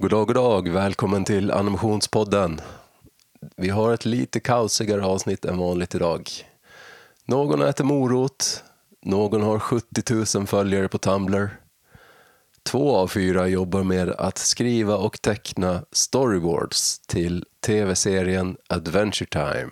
[0.00, 0.68] God dag, god dag.
[0.68, 2.60] Välkommen till Animationspodden.
[3.56, 6.30] Vi har ett lite kaosigare avsnitt än vanligt idag.
[7.24, 8.64] Någon äter morot,
[9.02, 11.56] någon har 70 000 följare på Tumblr.
[12.62, 19.70] Två av fyra jobbar med att skriva och teckna storyboards till tv-serien Adventure Time.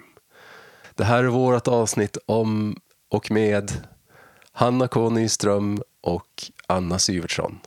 [0.94, 3.72] Det här är vårt avsnitt om och med
[4.52, 7.58] Hanna K Nyström och Anna Syvertsson.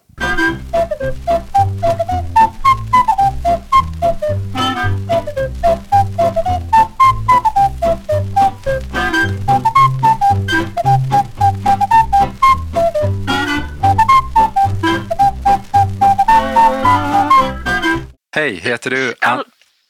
[18.35, 19.43] Hej, heter du An-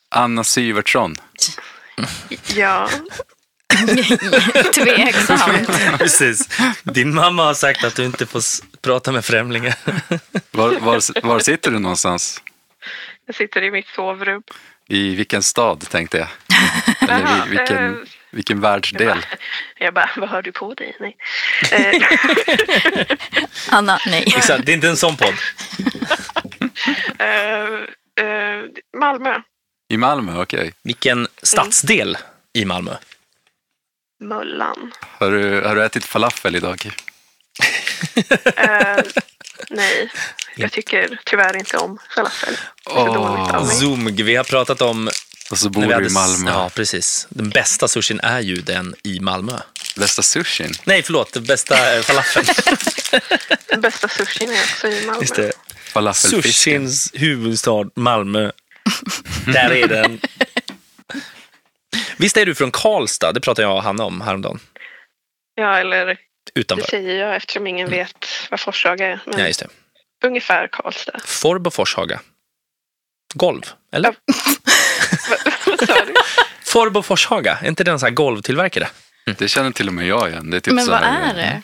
[0.10, 1.16] Anna Syvertsson?
[2.56, 2.90] Ja,
[4.76, 5.68] Tveksamt.
[5.98, 6.50] Precis.
[6.84, 8.42] Din mamma har sagt att du inte får
[8.82, 9.76] prata med främlingar.
[10.52, 12.42] Var, var, var sitter du någonstans?
[13.26, 14.44] jag sitter i mitt sovrum.
[14.88, 16.28] I vilken stad tänkte jag?
[17.10, 17.94] Eller vilken, eh,
[18.32, 19.26] vilken världsdel?
[19.80, 20.98] Jag bara, vad har du på dig?
[21.00, 21.18] Nej.
[21.72, 22.04] Eh,
[23.70, 24.24] Anna, nej.
[24.38, 25.34] Exakt, det är inte en sån podd.
[28.20, 29.42] eh, Malmö,
[29.94, 30.74] I Malmö, okej.
[30.84, 32.18] Vilken stadsdel
[32.54, 32.96] i Malmö?
[34.24, 34.92] Möllan.
[35.02, 36.92] Har, du, har du ätit falafel idag?
[38.56, 38.98] Eh,
[39.70, 40.12] nej,
[40.56, 42.58] jag tycker tyvärr inte om falafel.
[43.66, 43.76] Mig.
[43.76, 45.10] Zoom, vi har pratat om...
[45.52, 46.52] Och så bor när vi du i Malmö.
[46.52, 47.28] Ja, precis.
[47.30, 49.60] Den bästa sushin är ju den i Malmö.
[49.96, 50.74] Bästa sushin?
[50.84, 51.34] Nej, förlåt.
[51.34, 52.46] Den bästa eh, falafeln.
[53.68, 55.22] Den bästa sushin är också i Malmö.
[55.22, 55.52] Just det.
[56.14, 58.52] Sushins huvudstad Malmö.
[59.46, 60.20] Där är den.
[62.18, 63.32] Visst är du från Karlstad?
[63.34, 64.60] Det pratade jag och Hanna om häromdagen.
[65.56, 66.18] Ja, eller det
[66.56, 66.88] Utanför.
[66.88, 69.20] säger jag eftersom ingen vet vad Forshaga är.
[69.26, 69.68] Men Ja, just det.
[70.28, 71.20] ungefär Karlstad.
[71.26, 72.20] Forb och Forshaga.
[73.34, 74.16] Golv, eller?
[75.66, 76.14] Vad sa du?
[76.62, 78.88] Forb och Forshaga, är inte den så här golvtillverkare?
[79.38, 80.50] Det känner till och med jag igen.
[80.50, 81.62] Det är typ Men så vad här, är det?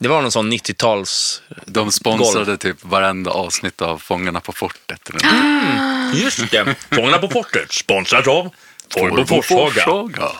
[0.00, 1.42] Det var någon sån 90-tals...
[1.66, 2.56] De sponsrade Golv.
[2.56, 5.10] typ varenda avsnitt av Fångarna på fortet.
[5.10, 6.16] Eller något.
[6.22, 6.74] Just det.
[6.90, 8.54] Fångarna på fortet, sponsrat av
[8.94, 9.70] Forb och Forshaga.
[9.70, 10.30] Forshaga.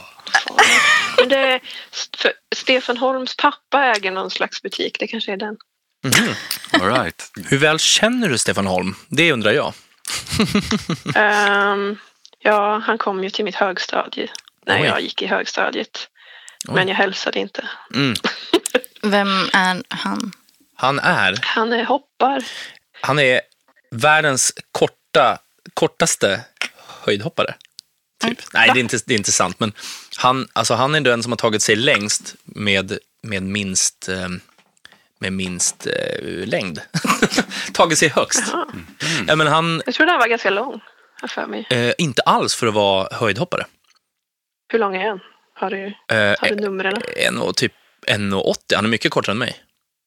[1.17, 1.61] Men det är,
[2.17, 4.97] för Stefan Holms pappa äger någon slags butik.
[4.99, 5.57] Det kanske är den.
[6.73, 7.31] All right.
[7.47, 8.95] Hur väl känner du Stefan Holm?
[9.09, 9.73] Det undrar jag.
[11.15, 11.97] Ehm,
[12.39, 14.29] ja, han kom ju till mitt högstadie
[14.67, 14.87] när Oj.
[14.87, 16.09] jag gick i högstadiet.
[16.69, 16.75] Oj.
[16.75, 17.69] Men jag hälsade inte.
[17.95, 18.15] Mm.
[19.03, 20.33] Vem är han?
[20.75, 22.45] Han är, Han är hoppar.
[23.01, 23.41] han är
[23.91, 25.39] världens korta,
[25.75, 26.41] kortaste
[27.07, 27.55] höjdhoppare.
[28.25, 28.39] Typ.
[28.55, 29.61] Nej, det är, inte, det är inte sant.
[29.61, 29.73] Men
[30.19, 34.29] han, alltså, han är den som har tagit sig längst med, med minst, eh,
[35.19, 36.81] med minst eh, längd.
[37.73, 38.55] tagit sig högst.
[39.27, 40.81] Ja, men han, Jag trodde han var ganska lång.
[41.29, 41.67] För mig.
[41.71, 43.67] eh, inte alls för att vara höjdhoppare.
[44.73, 45.21] Hur lång är han?
[45.55, 47.03] Har du, Eh, har du numren?
[47.17, 47.73] en och typ
[48.07, 48.55] 1,80.
[48.75, 49.57] Han är mycket kortare än mig.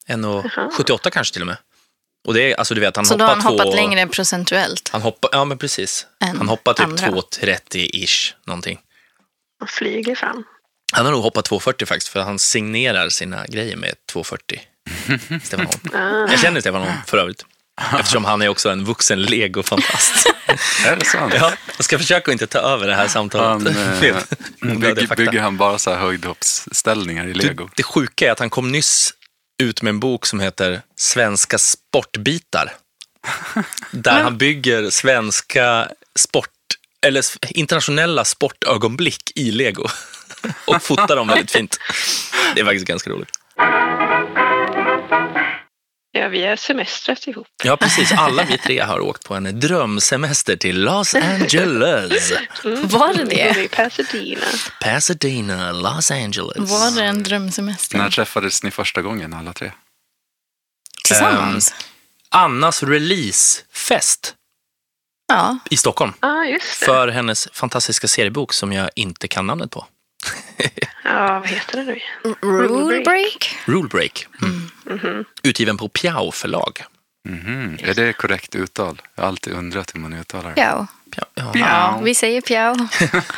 [0.08, 1.56] 1,78 kanske till och med.
[2.26, 3.74] Och det är, alltså du vet, han Så då har han hoppat två...
[3.74, 4.88] längre procentuellt?
[4.92, 6.06] Han hoppar, ja men precis.
[6.24, 7.06] Än Han hoppar typ andra.
[7.06, 8.80] 2,30-ish någonting.
[9.58, 10.44] Han flyger fram.
[10.92, 15.40] Han har nog hoppat 2,40 faktiskt, för han signerar sina grejer med 2,40.
[15.44, 15.80] Stefan Holm.
[15.94, 17.46] Ah, Jag känner Stefan Holm för övrigt.
[18.00, 20.26] Eftersom han är också en vuxen legofantast.
[20.86, 21.34] Är det sant?
[21.36, 23.48] Ja, jag ska försöka att inte ta över det här samtalet.
[23.48, 24.00] Han, eh,
[24.80, 27.64] bygger, bygger han bara så här höjdhoppsställningar i lego?
[27.64, 29.14] Det, det sjuka är att han kom nyss
[29.62, 32.72] ut med en bok som heter Svenska sportbitar.
[33.90, 36.50] Där han bygger svenska sport,
[37.06, 39.88] eller internationella sportögonblick i lego.
[40.64, 41.78] Och fotar dem väldigt fint.
[42.54, 43.30] Det är faktiskt ganska roligt.
[46.14, 47.46] Ja, vi är semestrat ihop.
[47.64, 48.12] Ja, precis.
[48.12, 52.32] Alla vi tre har åkt på en drömsemester till Los Angeles.
[52.64, 53.68] Var det det?
[53.70, 54.46] Pasadena.
[54.80, 56.56] Pasadena, Los Angeles.
[56.56, 57.98] Var det en drömsemester?
[57.98, 59.72] När träffades ni första gången alla tre?
[61.04, 61.74] Tillsammans?
[62.28, 64.34] Annas releasefest
[65.28, 65.58] ja.
[65.70, 66.12] i Stockholm.
[66.20, 66.86] Ja, ah, just det.
[66.86, 69.86] För hennes fantastiska seriebok som jag inte kan namnet på.
[71.04, 72.34] Ja, vad heter det nu igen?
[72.42, 73.56] Rule break?
[73.64, 74.26] Rule Break.
[74.38, 75.24] Mhm.
[75.42, 76.84] Utgiven på Piao förlag.
[77.28, 77.78] Mhm.
[77.82, 79.02] Är det korrekt uttal?
[79.14, 80.54] Jag har alltid undrat hur man uttalar det.
[80.54, 80.86] Pjau.
[81.10, 81.26] Piao.
[81.34, 81.52] Ja.
[81.54, 82.74] Ja, vi säger pjau.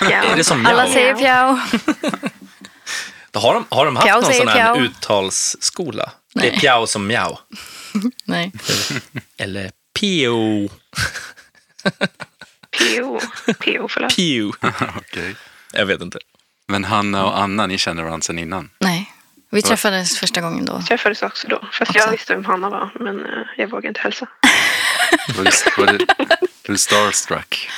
[0.01, 0.23] Ja.
[0.25, 1.59] Är det som Alla säger pjau.
[3.31, 4.77] Då har, de, har de haft Piao någon sån här Piao.
[4.85, 6.11] uttalsskola?
[6.35, 6.61] Det är Nej.
[6.61, 7.39] Piao som Miao.
[8.25, 8.53] Nej.
[9.37, 10.69] Eller Pio.
[12.79, 13.21] PO.
[13.59, 14.17] PO, förlåt.
[14.17, 14.53] Pio.
[14.97, 15.37] Okej.
[15.73, 16.19] Jag vet inte.
[16.69, 18.71] Men Hanna och Anna, ni känner varandra sedan innan?
[18.79, 19.13] Nej.
[19.51, 20.83] Vi träffades första gången då.
[20.83, 21.69] Träffades också då.
[21.73, 21.99] Fast Också.
[21.99, 24.27] jag visste vem Hanna var, men eh, jag vågade inte hälsa.
[25.37, 25.45] Var
[25.87, 26.07] du,
[26.69, 27.69] var starstruck?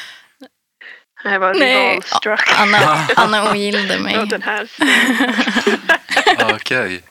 [1.25, 2.41] Jag var Nej, rivalstruck.
[2.59, 4.27] Anna, Anna ogillade mig.
[4.27, 4.69] den här.
[6.39, 7.03] Ah, Okej.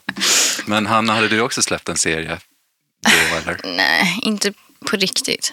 [0.66, 2.38] Men Hanna, hade du också släppt en serie?
[3.02, 3.60] Då, eller?
[3.76, 4.52] Nej, inte
[4.90, 5.52] på riktigt.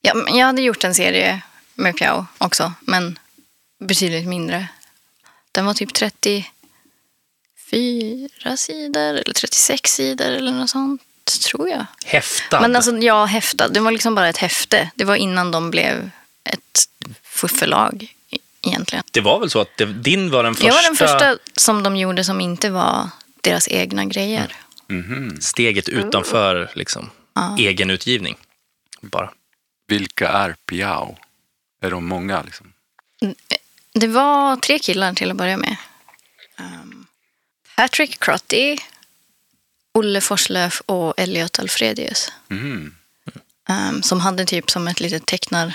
[0.00, 1.40] Ja, men jag hade gjort en serie
[1.74, 3.18] med Piao också, men
[3.84, 4.68] betydligt mindre.
[5.60, 6.46] Den var typ 34
[8.56, 11.02] sidor eller 36 sidor eller något sånt,
[11.46, 11.86] tror jag.
[12.04, 12.60] Häftad.
[12.60, 13.68] Men alltså, ja, häftad.
[13.68, 14.90] Det var liksom bara ett häfte.
[14.94, 16.10] Det var innan de blev
[16.44, 16.88] ett
[17.24, 19.04] förlag e- egentligen.
[19.10, 21.82] Det var väl så att det, din var den första, Jag var den första som
[21.82, 23.08] de gjorde som inte var
[23.40, 24.56] deras egna grejer.
[24.86, 25.40] Mhm.
[25.40, 27.56] steget utanför liksom, Ja.
[27.58, 28.36] egen utgivning.
[29.00, 29.30] Bara.
[29.86, 31.16] Vilka är Piao?
[31.82, 32.42] Är de många?
[32.42, 32.72] Liksom?
[33.94, 35.76] Det var tre killar till att börja med.
[36.58, 37.06] Um,
[37.76, 38.78] Patrick Crotty,
[39.94, 42.32] Olle Forslöf och Elliot Alfredius.
[42.48, 42.94] Mhm.
[43.68, 45.72] Um, som hade typ som ett litet tecknar...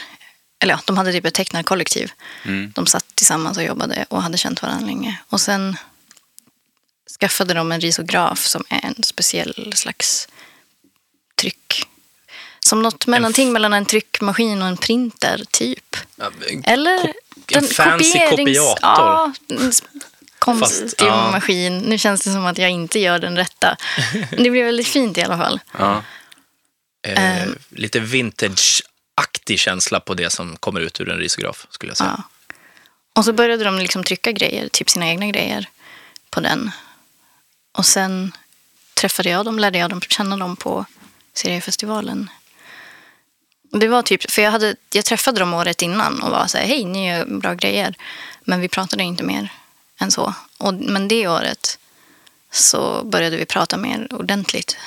[0.59, 2.11] Eller ja, de hade typ ett tecknarkollektiv.
[2.43, 2.71] Mm.
[2.75, 5.19] De satt tillsammans och jobbade och hade känt varandra länge.
[5.29, 5.77] Och sen
[7.19, 10.27] skaffade de en risograf som är en speciell slags
[11.35, 11.87] tryck.
[12.65, 15.95] Som något mellanting mellan en tryckmaskin och en printer, typ.
[16.63, 18.77] Eller Ko- en fancy kopiator.
[18.81, 19.33] Ja,
[20.39, 21.31] konstig Fast, ja.
[21.31, 21.77] maskin.
[21.79, 23.77] Nu känns det som att jag inte gör den rätta.
[24.31, 25.59] Men det blev väldigt fint i alla fall.
[25.77, 26.03] Ja.
[27.07, 27.55] Eh, Ehm.
[27.69, 32.15] lite vintage-aktig känsla på det som kommer ut ur en risograf, skulle jag säga.
[32.17, 32.23] Ja.
[33.13, 35.69] Och så började de liksom trycka grejer, typ sina egna grejer,
[36.29, 36.71] på den.
[37.77, 38.31] Och sen
[38.93, 40.85] träffade jag dem, lärde jag dem känna dem på
[41.33, 42.29] seriefestivalen.
[43.79, 46.65] Det var typ, för jag, hade, jag träffade dem året innan och var så här,
[46.65, 47.95] hej, ni gör bra grejer.
[48.41, 49.49] Men vi pratade inte mer
[49.99, 50.33] än så.
[50.57, 51.79] Och, men det året
[52.51, 54.77] så började vi prata mer ordentligt.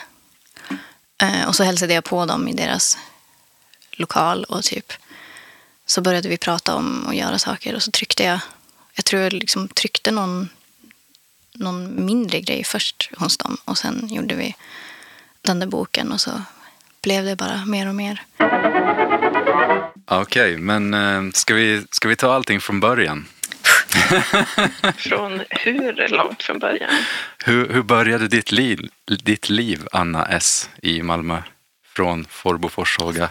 [1.22, 2.98] Eh, och så hälsade jag på dem i deras
[3.92, 4.92] lokal och typ
[5.86, 8.40] så började vi prata om att göra saker och så tryckte jag,
[8.94, 10.48] jag tror jag liksom tryckte någon,
[11.52, 14.54] någon mindre grej först hos dem och sen gjorde vi
[15.42, 16.42] den där boken och så
[17.02, 18.22] blev det bara mer och mer.
[20.06, 23.26] Okej, men eh, ska, vi, ska vi ta allting från början?
[24.96, 26.90] Från hur långt från början?
[27.44, 28.88] Hur, hur började ditt liv,
[29.24, 31.42] ditt liv, Anna S, i Malmö?
[31.86, 33.28] Från Forbo Forshaga.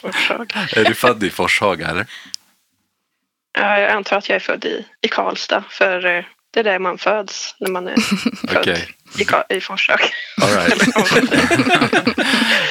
[0.00, 0.68] Forshaga.
[0.76, 2.06] Är du född i Forshaga, eller?
[3.58, 6.24] Ja, jag antar att jag är född i, i Karlstad, för eh,
[6.54, 7.96] det är där man föds när man är
[8.48, 8.68] född
[9.50, 10.04] i, i Forshaga.
[10.42, 10.86] all right.
[10.96, 11.04] Man.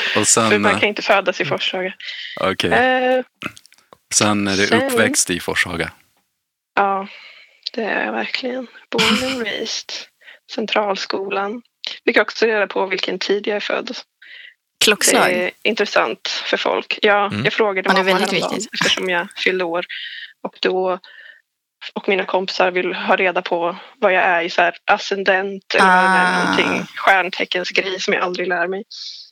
[0.08, 1.94] Och För sen, man eh, kan inte födas i Forshaga.
[2.42, 2.72] okej.
[2.72, 3.24] Eh,
[4.14, 5.92] sen är du sen- uppväxt i Forshaga.
[6.76, 7.08] ja,
[7.74, 8.68] det är jag verkligen.
[8.92, 9.92] Born and raised.
[10.56, 11.62] Centralskolan.
[12.06, 13.86] Fick också reda på vilken tid jag är född.
[13.88, 15.32] Det Klockslag.
[15.32, 17.00] är intressant för folk.
[17.02, 17.44] Ja, Mm.
[17.44, 18.74] jag frågade Ja, det är mamma väldigt häromdagen viktigt.
[18.82, 19.86] eftersom jag fyllde år.
[20.44, 21.00] Och då
[21.94, 25.86] och mina kompisar vill ha reda på vad jag är i så här ascendent eller
[25.86, 26.44] Ah.
[26.44, 28.84] någonting stjärnteckensgrej som jag aldrig lär mig.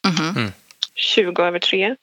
[0.07, 0.51] Mhm.
[0.95, 1.95] 20 över tre.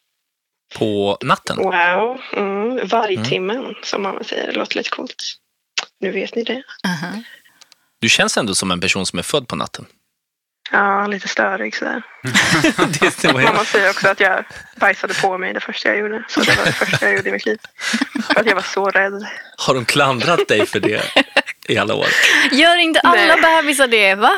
[0.74, 1.56] På natten.
[1.56, 2.20] Wow.
[2.32, 2.88] Mm.
[2.88, 4.46] Vargtimmen som mamma säger.
[4.46, 5.14] Det låter lite coolt.
[6.00, 6.62] Nu vet ni det.
[6.86, 7.22] Aha.
[8.00, 9.86] Du känns ändå som en person som är född på natten.
[10.70, 12.02] Ja, lite störig sådär.
[13.32, 14.44] Mamma säger också att jag
[14.76, 16.24] bajsade på mig det första jag gjorde.
[16.28, 17.58] Så det var det första jag gjorde i mitt liv.
[18.32, 19.26] För att jag var så rädd.
[19.58, 21.02] Har de klandrat dig för det
[21.68, 22.06] i alla år?
[22.52, 23.62] Gör inte alla Nej.
[23.62, 24.32] bebisar det, va?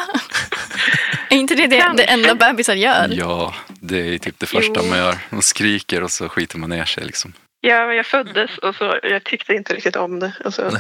[1.29, 3.09] Är inte det det, det enda bebisar gör?
[3.13, 4.83] Ja, det är typ det första Jo.
[4.89, 5.19] man gör.
[5.29, 7.33] Man skriker och så skiter man ner sig liksom.
[7.61, 10.33] Ja, jag föddes och så jag tyckte inte riktigt om det.
[10.45, 10.71] Och så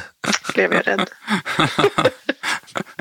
[0.54, 1.10] blev jag rädd.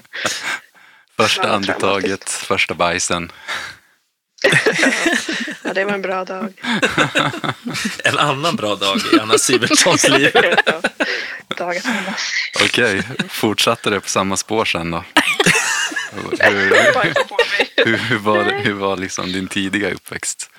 [1.20, 3.32] Första andetaget, första bajsen.
[5.64, 6.54] Ja, det var en bra dag.
[8.04, 10.32] En annan bra dag i Anna Sivertssons liv.
[11.58, 11.82] Dagen.
[12.64, 15.04] Okej, fortsatte det på samma spår sen då?
[16.12, 16.22] Hur,
[17.86, 20.50] hur, hur var, hur var liksom din tidiga uppväxt?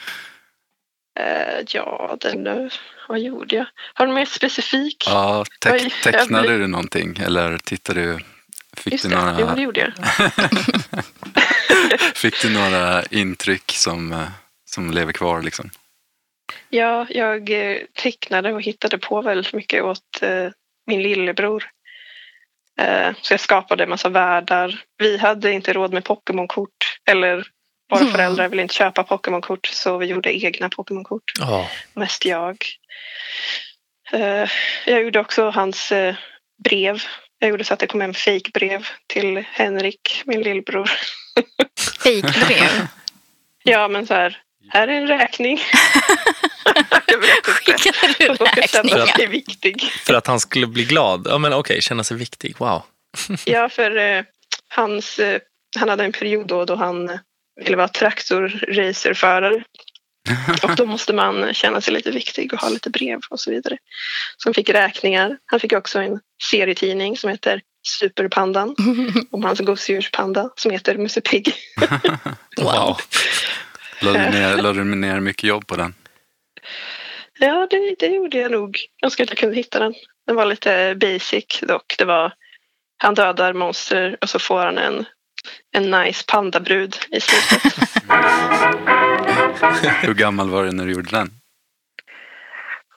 [1.20, 2.70] Eh, ja, den...
[3.08, 3.66] Vad gjorde jag?
[3.94, 5.04] Har du mer specifik?
[5.06, 8.18] Ja, teck, tecknade du någonting eller tittade du?
[8.80, 9.92] Fick Just du, det, jo, det några, gjorde jag.
[12.16, 14.28] fick du några intryck som, eh,
[14.70, 15.70] som lever kvar liksom?
[16.68, 20.48] Ja, jag eh, tecknade och hittade på väldigt mycket åt eh,
[20.86, 21.64] min lillebror.
[22.80, 24.82] Eh, så jag skapade en massa världar.
[24.98, 26.98] Vi hade inte råd med Pokémon-kort.
[27.10, 27.46] Eller
[27.90, 28.12] våra Mm.
[28.12, 31.32] föräldrar ville inte köpa Pokémon-kort så vi gjorde egna Pokémon-kort.
[31.38, 31.68] Ja.
[31.94, 32.56] Mest jag.
[34.12, 34.48] Eh,
[34.86, 36.14] jag gjorde också hans eh,
[36.64, 37.02] brev.
[37.42, 40.90] Jag gjorde så att det kom en fake brev till Henrik, min lillebror.
[42.02, 42.86] Fejkbrev.
[43.62, 45.60] Ja, men så här, här är en räkning.
[47.06, 47.50] jag vet inte.
[47.50, 48.98] Skickade du räkningar?
[48.98, 49.82] att jag är viktig.
[49.82, 51.26] För att han skulle bli glad.
[51.30, 52.58] Ja, men okej, känna sig viktig.
[52.58, 52.82] Wow.
[53.44, 54.24] Ja, för eh,
[54.68, 55.40] hans, eh,
[55.78, 57.18] han hade en period då, då han
[57.60, 59.64] ville vara traktorracerförare.
[60.62, 63.78] Och då måste man känna sig lite viktig och ha lite brev och så vidare.
[64.36, 65.38] Så han fick räkningar.
[65.46, 67.62] Han fick också en serietidning som heter
[68.00, 68.76] Superpandan
[69.30, 71.54] om hans gosedjurspanda som heter Musse Pigg.
[72.56, 72.96] Wow.
[74.00, 75.94] La du, ner, la du ner mycket jobb på den?
[77.38, 78.78] Ja, det, det gjorde jag nog.
[79.00, 79.94] Jag önskar att jag kunde hitta den.
[80.26, 81.94] Den var lite basic dock.
[81.98, 82.32] Det var,
[82.96, 85.04] han dödar monster och så får han en,
[85.72, 87.74] en nice pandabrud i slutet.
[90.02, 91.30] Hur gammal var du när du gjorde den?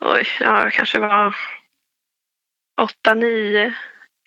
[0.02, 1.36] Oj, ja, jag kanske var
[2.82, 3.74] åtta, nio.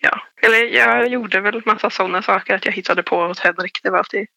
[0.01, 3.79] Ja, eller jag gjorde väl massa sådana saker att jag hittade på åt Henrik.
[3.83, 4.27] Det var alltid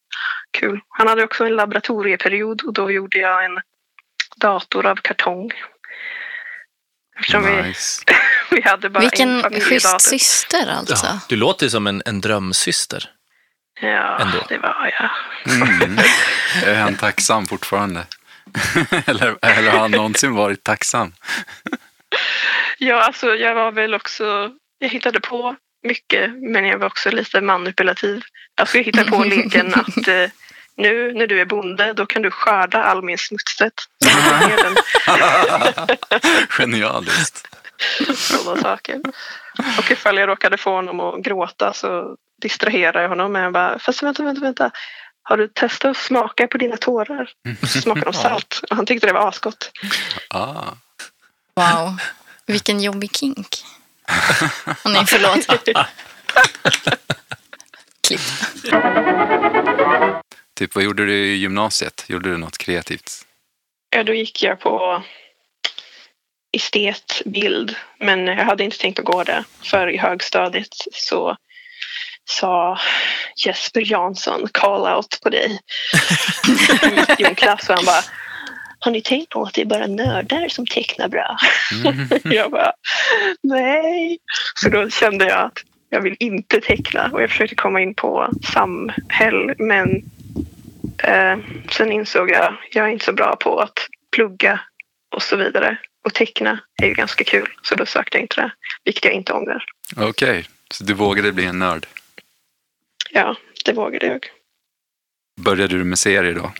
[0.50, 0.80] kul.
[0.88, 3.60] Han hade också en laboratorieperiod och då gjorde jag en
[4.36, 5.50] dator av kartong.
[7.18, 8.04] Eftersom vi, Nice.
[8.50, 11.06] vi hade bara en Vilken schysst syster alltså.
[11.06, 13.10] Ja, du låter som en, en drömsyster.
[13.80, 14.44] Ja, Ändå.
[14.48, 15.10] det var jag.
[15.56, 15.98] Mm.
[16.66, 18.06] Är han tacksam fortfarande?
[19.06, 21.12] eller, eller har han någonsin varit tacksam?
[22.78, 24.50] Ja, alltså jag var väl också...
[24.78, 28.22] Jag hittade på mycket, men jag var också lite manipulativ.
[28.60, 30.30] Alltså jag hittade på leken att eh,
[30.76, 33.72] nu när du är bonde, då kan du skörda all min smutset.
[36.48, 37.46] Genialiskt.
[38.16, 39.00] Sådana saker.
[39.78, 43.78] Och ifall jag råkade få honom att gråta så distraherade jag honom med att bara,
[43.78, 44.70] fast vänta, vänta, vänta.
[45.22, 47.30] Har du testat att smaka på dina tårar?
[47.62, 48.60] Så smakade de salt.
[48.70, 49.70] Och han tyckte det var asgott.
[50.28, 50.64] Ah.
[51.54, 51.96] Wow.
[52.46, 53.64] Vilken jobbig kink.
[54.84, 55.46] Och nej, förlåt.
[58.06, 58.20] Klipp.
[60.58, 62.04] Typ, vad gjorde du i gymnasiet?
[62.08, 63.26] Gjorde du något kreativt?
[63.90, 65.02] Ja, då gick jag på
[66.52, 69.44] estetbild, men jag hade inte tänkt att gå det.
[69.62, 71.36] För i högstadiet så
[72.24, 72.78] sa
[73.46, 75.60] Jesper Jansson call out på dig
[77.18, 78.02] i en klass och han bara
[78.78, 81.36] har ni tänkt på att det är bara nördar som tecknar bra?
[82.24, 82.72] jag bara
[83.42, 84.18] nej.
[84.54, 85.58] Så då kände jag att
[85.88, 90.02] jag vill inte teckna och jag försökte komma in på samhäll men
[91.02, 91.38] Eh,
[91.70, 93.78] sen insåg jag jag är inte så bra på att
[94.16, 94.60] plugga
[95.14, 95.78] och så vidare.
[96.04, 98.52] Och teckna är ju ganska kul, så då sökte jag inte det.
[98.84, 99.64] Vilket jag inte ångrar.
[99.96, 101.86] Okej, så du vågade bli en nörd.
[103.12, 104.26] Ja, det vågade jag.
[105.40, 106.52] Började du med serier då?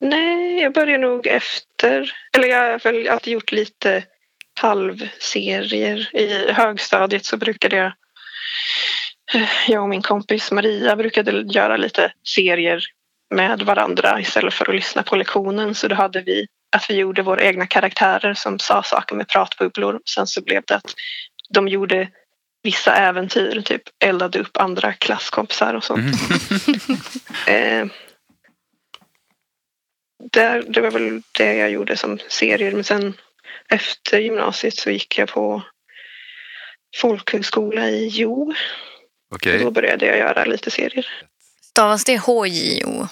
[0.00, 2.12] Nej, jag började nog efter.
[2.32, 4.04] Eller jag har väl alltid gjort lite
[4.60, 6.16] halvserier.
[6.16, 7.92] I högstadiet så brukade jag
[9.68, 12.82] jag och min kompis Maria brukade göra lite serier
[13.34, 15.74] med varandra istället för att lyssna på lektionen.
[15.74, 20.00] Så då hade vi att vi gjorde våra egna karaktärer som sa saker med pratbubblor.
[20.14, 20.94] Sen så blev det att
[21.54, 22.08] de gjorde
[22.62, 26.16] vissa äventyr, typ eldade upp andra klasskompisar och sånt.
[27.46, 27.86] eh,
[30.32, 32.72] där, det var väl det jag gjorde som serier.
[32.72, 33.14] Men sen
[33.68, 35.62] efter gymnasiet så gick jag på
[36.96, 38.54] folkhögskola i Jo.
[39.34, 41.06] Okej, Då började jag göra lite serier.
[41.62, 43.06] Stavas det H-J-O?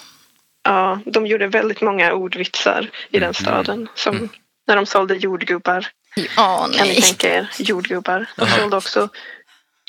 [0.63, 3.89] Ja, de gjorde väldigt många ordvitsar i den staden.
[3.95, 4.29] Som
[4.67, 5.87] när de sålde jordgubbar.
[6.35, 7.01] Ja, Kan ni nej.
[7.01, 8.25] tänka er jordgubbar?
[8.35, 9.09] De sålde också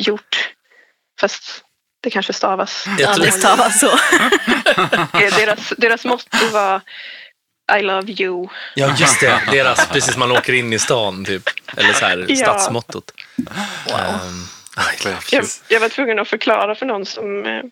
[0.00, 0.50] hjort.
[1.20, 1.64] Fast
[2.02, 2.86] det kanske stavas.
[2.98, 3.90] Ja, det stavas så.
[5.12, 6.80] Deras, deras motto var
[7.78, 8.48] I love you.
[8.74, 9.40] Ja, just det.
[9.50, 11.42] Deras, precis man åker in i stan, typ.
[11.76, 12.36] Eller så här, Ja.
[12.36, 13.12] stadsmottot.
[13.86, 14.20] Wow.
[14.76, 17.62] Aj, Jag, jag var tvungen att förklara för någon som eh,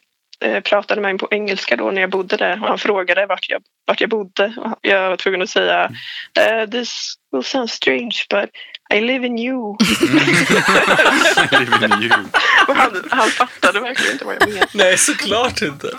[0.51, 2.63] eh, pratade med mig på engelska då när jag bodde där.
[2.63, 4.55] Och han frågade vart jag, vart jag bodde.
[4.81, 5.91] Jag var tvungen att säga
[6.39, 8.51] eh, This will sound strange but
[8.95, 9.77] I live in you.
[11.53, 12.13] Even you.
[12.69, 14.69] Och han, han fattade verkligen inte vad jag menade.
[14.75, 15.99] Nej, såklart inte.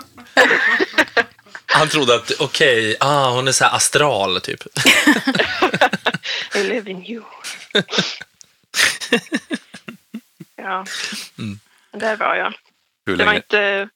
[1.66, 4.62] Han trodde att, okej, ah, hon är så här astral, typ.
[6.54, 7.22] I live in you.
[10.56, 10.84] ja,
[11.38, 11.60] Mm.
[11.92, 12.54] där var jag.
[13.06, 13.36] Hur Det var länge?
[13.36, 13.88] inte...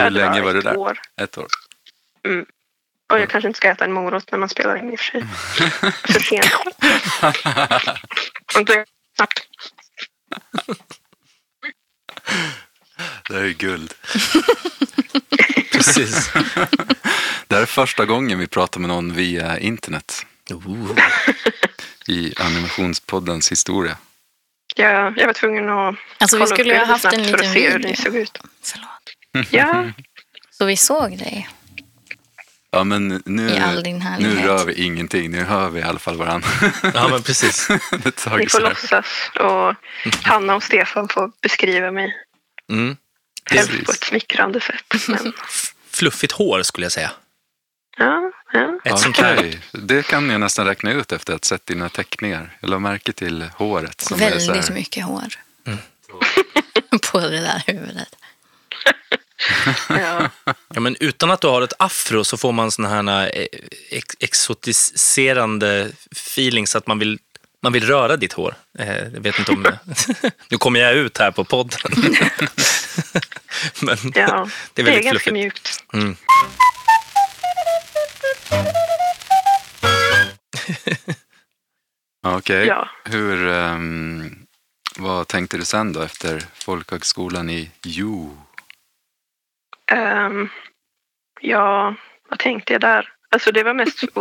[0.00, 0.76] Hur länge var du ett där?
[0.76, 0.98] År.
[1.20, 1.46] Ett år?
[3.12, 5.04] Och jag kanske inte ska äta en morot när man spelar in i och för
[5.04, 5.22] sig.
[6.12, 6.46] För sent.
[8.58, 8.84] Inte
[9.16, 9.40] snabbt.
[13.28, 13.94] Det är ju guld.
[15.72, 16.30] Precis.
[17.46, 20.98] Det här är första gången vi pratar med någon via internet Ooh.
[22.08, 23.96] i animationspoddens historia.
[24.76, 27.34] Jag, jag var tvungen att Alltså, vi kolla upp skulle det ha haft en för
[27.34, 27.90] att liten se hur video.
[27.90, 28.38] det såg ut.
[28.62, 29.50] Förlåt.
[29.52, 29.90] Ja,
[30.50, 31.48] Så vi såg dig.
[32.76, 35.30] Ja, men nu, I all din nu rör vi ingenting.
[35.30, 36.48] Nu hör vi i alla fall varandra.
[36.94, 37.68] Ja, men precis.
[38.38, 39.74] Ni får låtsas och
[40.22, 42.16] Hanna och Stefan får beskriva mig.
[42.70, 42.96] Mm.
[43.50, 43.86] Helst Precis.
[43.86, 45.08] på ett smickrande sätt.
[45.08, 45.32] Men,
[45.90, 47.10] Fluffigt hår skulle jag säga.
[47.96, 48.80] ja, ja.
[48.84, 49.58] Ett här.
[49.72, 52.56] det kan jag nästan räkna ut efter att ha sett dina teckningar.
[52.60, 54.00] Jag la märke till håret.
[54.00, 55.24] Som är så Väldigt här, mycket hår.
[57.12, 58.16] på det där huvudet.
[59.88, 60.30] ja.
[60.74, 63.46] Ja, men utan att du har ett afro så får man sån här eh,
[63.90, 67.18] ex exotiserande feeling så att man vill,
[67.62, 68.54] man vill röra ditt hår.
[68.78, 69.62] Eh, jag vet inte om
[70.48, 71.80] nu kommer jag ut här på podden.
[73.80, 74.10] men ja.
[74.12, 75.84] det är Det är väldigt ganska mjukt.
[75.92, 76.16] Mm.
[82.26, 82.88] Okej, Ja.
[83.04, 83.46] hur...
[83.48, 84.46] ehm,
[84.98, 88.38] vad tänkte du sen då efter folkhögskolan i Jo?
[89.92, 90.48] Ehm,
[91.40, 91.94] ja,
[92.30, 93.08] vad tänkte jag där?
[93.30, 94.16] Alltså det var mest att,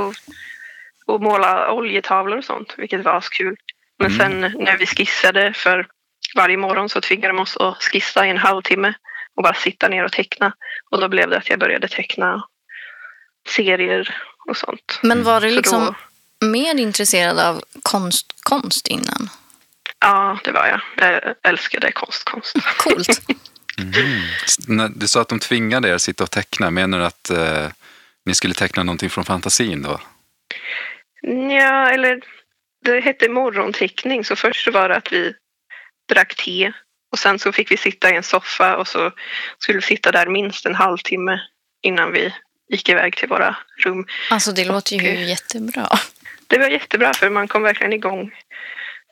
[1.15, 3.55] att måla oljetavlor och sånt, vilket var askul.
[3.99, 4.17] Men Mm.
[4.17, 5.87] sen när vi skissade för
[6.35, 8.93] varje morgon så tvingade de oss att skissa i en halvtimme
[9.35, 10.53] och bara sitta ner och teckna.
[10.91, 12.43] Och då blev det att jag började teckna
[13.47, 14.15] serier
[14.47, 14.99] och sånt.
[15.03, 15.95] Men var du liksom
[16.39, 19.29] då, mer intresserad av konst, konst innan?
[19.99, 20.81] ja, det var jag.
[20.97, 22.55] Jag älskade konst, konst.
[22.77, 23.21] Coolt.
[24.67, 26.71] När Du sa att de tvingade er att sitta och teckna.
[26.71, 27.67] Menar du att eh,
[28.25, 30.01] ni skulle teckna någonting från fantasin då?
[31.59, 32.21] Ja, eller
[32.85, 34.25] det hette morgonteckning.
[34.25, 35.33] Så först var det att vi
[36.09, 36.71] drack te
[37.11, 39.11] och sen så fick vi sitta i en soffa och så
[39.59, 41.39] skulle vi sitta där minst en halvtimme
[41.81, 42.33] innan vi
[42.69, 44.05] gick iväg till våra rum.
[44.29, 45.89] Alltså det låter ju Och- jättebra.
[46.47, 48.31] Det var jättebra för man kom verkligen igång.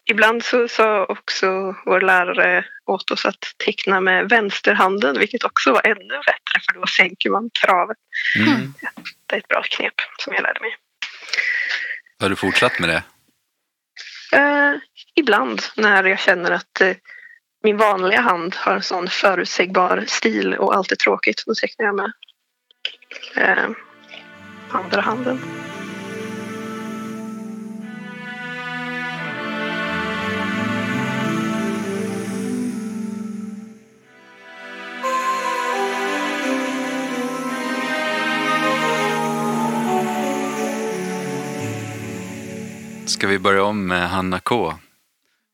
[0.05, 5.81] Ibland så sa också vår lärare åt oss att teckna med vänsterhanden, vilket också var
[5.87, 7.97] ännu bättre för då sänker man kravet.
[8.39, 8.73] Mm.
[9.25, 10.77] Det är ett bra knep som jag lärde mig.
[12.19, 13.03] Har du fortsatt med det?
[14.37, 14.73] Eh,
[15.15, 16.95] ibland när jag känner att eh,
[17.63, 21.95] min vanliga hand har en sån förutsägbar stil och allt är tråkigt, då tecknar jag
[21.95, 22.11] med
[23.35, 23.69] eh,
[24.69, 25.39] andra handen.
[43.05, 44.75] Ska vi börja om med Hanna K?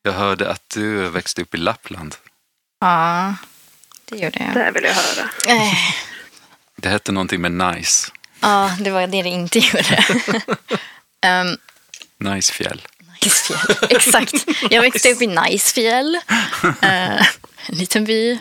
[0.03, 2.15] Jag hörde att du växte upp i Lappland.
[2.79, 3.35] Ja,
[4.05, 4.53] det gjorde jag.
[4.53, 5.29] Det vill jag höra.
[5.47, 5.73] Eh,
[6.75, 8.11] Det hette någonting med nice.
[8.39, 10.05] Ja, det var det det inte gjorde.
[11.27, 11.57] um,
[12.33, 12.81] Nice fjäll.
[13.23, 14.33] Nicefjäll, exakt.
[14.71, 16.15] Jag växte upp i Nicefjäll,
[16.81, 17.25] eh, en
[17.77, 18.39] liten by.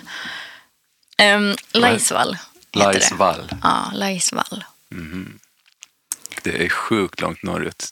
[1.23, 2.41] Um, Laisvall heter
[2.73, 2.79] det.
[2.79, 3.51] Laisvall.
[3.63, 4.65] Ja, Laisvall.
[6.43, 7.89] Det är sjukt långt norrut.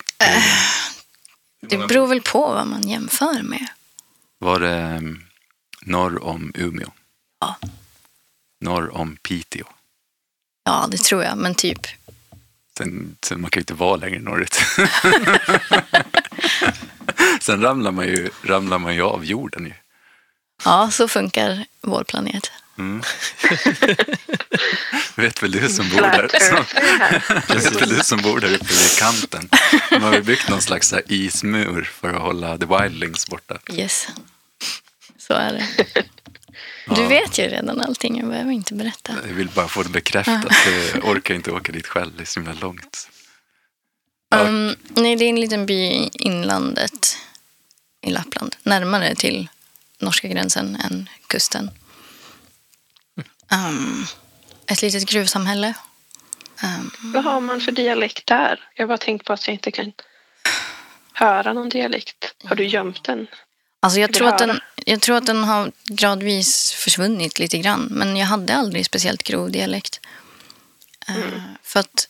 [1.68, 3.66] Det beror väl på vad man jämför med.
[4.38, 5.22] Var det mm,
[5.82, 6.90] norr om Umeå?
[7.40, 7.56] Ja.
[8.60, 9.66] Norr om Piteå?
[10.64, 11.86] Ja, det tror jag, men typ.
[12.78, 14.54] Sen, sen man kan ju inte vara längre norrut.
[17.40, 19.72] sen ramlar man, ju, ramlar man ju av jorden ju.
[20.64, 22.52] Ja, så funkar vår planet.
[25.14, 26.28] Vet väl du som bor där?
[27.54, 29.48] Vet väl du som bor där uppe vid kanten?
[29.90, 33.58] De har byggt någon slags ismur för att hålla the wildlings borta.
[33.72, 34.08] Yes.
[35.18, 35.66] Så är det.
[36.94, 39.12] Du vet ju redan allting, jag behöver inte berätta.
[39.26, 40.52] Jag vill bara få det bekräftat.
[40.94, 43.08] Jag orkar inte åka dit själv, det är så himla långt.
[44.34, 47.18] Um, nej, det är en liten by i inlandet
[48.02, 48.56] i Lappland.
[48.62, 49.48] Närmare till
[49.98, 51.70] norska gränsen än kusten.
[53.52, 54.06] Um,
[54.66, 55.74] ett litet gruvsamhälle.
[56.62, 58.68] Um, Vad har man för dialekt där?
[58.74, 59.92] Jag bara tänkt på att jag inte kan
[61.12, 62.34] höra någon dialekt.
[62.44, 63.26] Har du gömt den?
[63.80, 67.88] alltså jag, tror att den, jag tror att den har gradvis försvunnit lite grann.
[67.90, 70.00] Men jag hade aldrig speciellt grov dialekt.
[71.10, 72.08] Uh, för att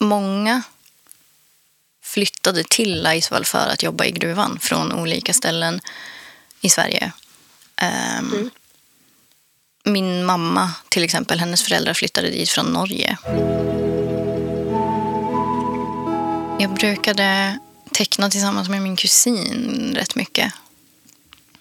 [0.00, 0.62] många
[2.02, 5.80] flyttade till Laisvall för att jobba i gruvan från olika ställen
[6.60, 7.12] i Sverige.
[7.76, 8.50] Ehm,
[9.88, 13.16] Min mamma, till exempel, hennes föräldrar flyttade dit från Norge.
[16.58, 17.58] Jag brukade
[17.92, 20.52] teckna tillsammans med min kusin rätt mycket.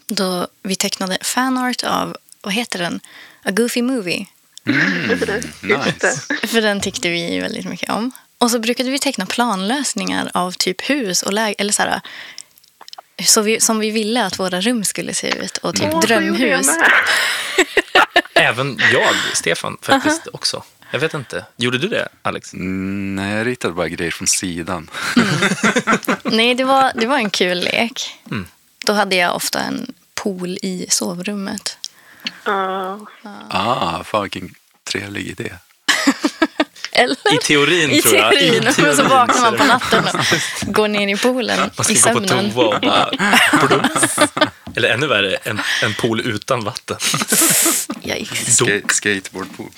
[0.07, 2.99] Då vi tecknade fanart av, vad heter den?
[3.43, 4.25] A Goofy Movie.
[4.63, 5.43] Det.
[5.63, 6.21] Nice.
[6.47, 8.11] För den tyckte vi väldigt mycket om.
[8.37, 12.01] Och så brukade vi teckna planlösningar av typ hus och läge, eller så här,
[13.23, 15.57] så vi, som vi ville att våra rum skulle se ut.
[15.57, 16.67] Och typ jag drömhus.
[18.33, 20.63] Även jag, Stefan, faktiskt också.
[20.91, 21.45] Jag vet inte.
[21.57, 22.53] Gjorde du det, Alex?
[22.53, 24.89] Mm, nej, jag ritade bara grejer från sidan.
[26.23, 28.19] Nej, det var, det var en kul lek.
[28.31, 28.47] Mm.
[28.85, 31.77] Då hade jag ofta en pool i sovrummet.
[32.43, 32.99] Ja.
[33.49, 34.55] Ah, fan vilken
[34.91, 35.51] trevlig idé.
[36.95, 37.33] Eller?
[37.33, 38.31] I teorin, I tror jag.
[38.31, 38.63] teorin.
[38.77, 40.25] Men så vaknar man på natten och
[40.73, 42.53] går ner i poolen Man i ska gå på sömnen.
[42.53, 43.89] toa och bara...
[44.75, 46.97] Eller ännu värre, en, en pool utan vatten.
[48.47, 49.69] Skate, skateboardpool.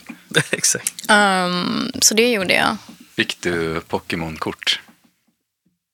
[0.51, 0.93] Exakt.
[1.09, 2.77] Um, så det gjorde jag.
[3.15, 4.79] Fick du Pokémon-kort?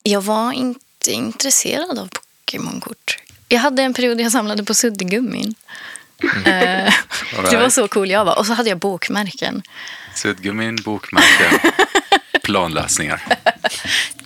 [0.03, 3.17] Jag var inte intresserad av Pokémon-kort.
[3.47, 5.55] Jag hade en period jag samlade på suddgummin.
[6.23, 6.45] Mm.
[6.88, 6.93] Eh,
[7.51, 8.38] det var så cool jag var.
[8.39, 9.62] Och så hade jag bokmärken.
[10.15, 11.60] Suddgummin, bokmärken,
[12.43, 13.21] planlösningar.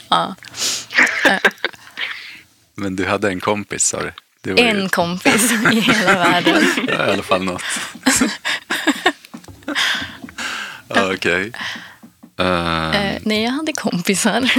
[0.09, 0.35] Ja.
[2.75, 4.53] Men du hade en kompis, sa du?
[4.53, 6.55] Var ju- En kompis i hela världen.
[6.87, 7.63] Är i alla fall något.
[10.87, 11.51] Ja, Okej.
[12.39, 12.47] Eh,
[12.95, 14.51] Eh, nej, jag hade kompisar.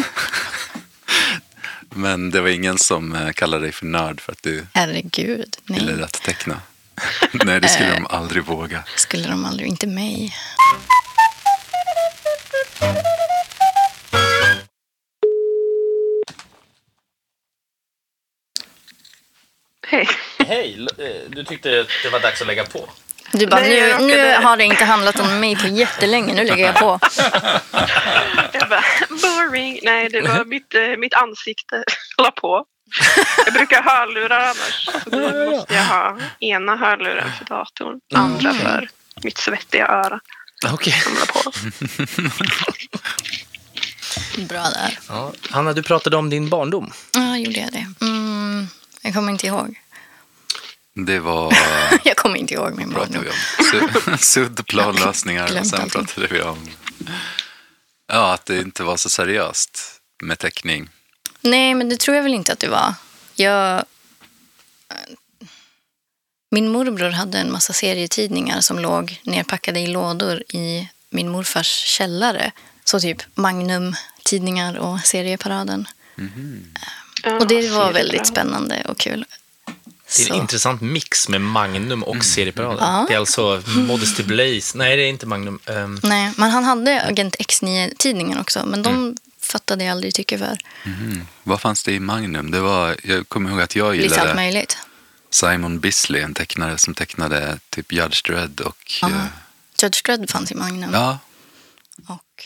[1.90, 5.80] men det var ingen som eh, kallade dig för nörd för att du Herregud, nej.
[5.80, 6.60] gillade att teckna?
[7.32, 8.84] Nej, det skulle de aldrig våga.
[8.96, 10.34] Skulle de aldrig, inte mig.
[19.90, 20.08] Hej.
[20.38, 20.86] Hej,
[21.28, 22.88] du tyckte att det var dags att lägga på.
[23.32, 26.74] Du bara, nu, nu har det inte handlat om mig på jättelänge, nu lägger jag
[26.74, 26.98] på.
[28.52, 29.80] Jag bara, boring.
[29.82, 31.84] Nej, det var mitt, eh, mitt ansikte
[32.18, 32.64] la på.
[33.44, 34.88] Jag brukar ha hörlurar annars.
[35.04, 38.88] Så då måste jag ha ena hörluren för datorn, andra för
[39.22, 40.20] mitt svettiga öra
[40.66, 40.94] Okej.
[41.32, 41.52] på.
[44.48, 44.98] Bra där.
[45.08, 45.32] Ja.
[45.50, 46.92] Hanna, du pratade om din barndom.
[47.14, 47.86] Ja, gjorde jag det?
[48.00, 48.66] Mm,
[49.02, 49.80] jag kommer inte ihåg.
[51.06, 51.56] Det var,
[52.04, 53.22] Jag kommer inte ihåg min barndom.
[53.24, 53.34] vi om.
[53.66, 56.04] Su- Sudd, planlösningar och sen allting.
[56.06, 56.68] pratade vi om
[58.12, 60.88] ja, att det inte var så seriöst med teckning.
[61.40, 62.94] Nej, men det tror jag väl inte att det var.
[63.34, 63.84] Jag...
[66.50, 72.52] Min morbror hade en massa serietidningar som låg nerpackade i lådor i min morfars källare.
[72.84, 75.88] Så typ Magnum-tidningar och Serieparaden.
[77.40, 79.24] Och det var väldigt spännande och kul.
[80.16, 80.34] Det är en Så.
[80.34, 82.78] intressant mix med Magnum och serieparaden.
[82.80, 83.04] Ja.
[83.08, 84.78] Det är alltså Modesty Blaze.
[84.78, 85.58] Nej, det är inte Magnum.
[85.66, 90.58] Ehm, Nej, men han hade Agent X9-tidningen också, men de fattade jag aldrig tycke för.
[91.42, 92.50] Vad fanns det i Magnum?
[92.50, 94.78] Det var, jag kommer ihåg att jag Lite allt gillade möjligt.
[95.30, 98.92] Simon Bisley, en tecknare som tecknade typ Judge Dredd och...
[99.02, 99.24] Eh,
[99.82, 100.90] Judge Dredd fanns i Magnum.
[100.92, 101.18] ja,
[102.08, 102.44] Och,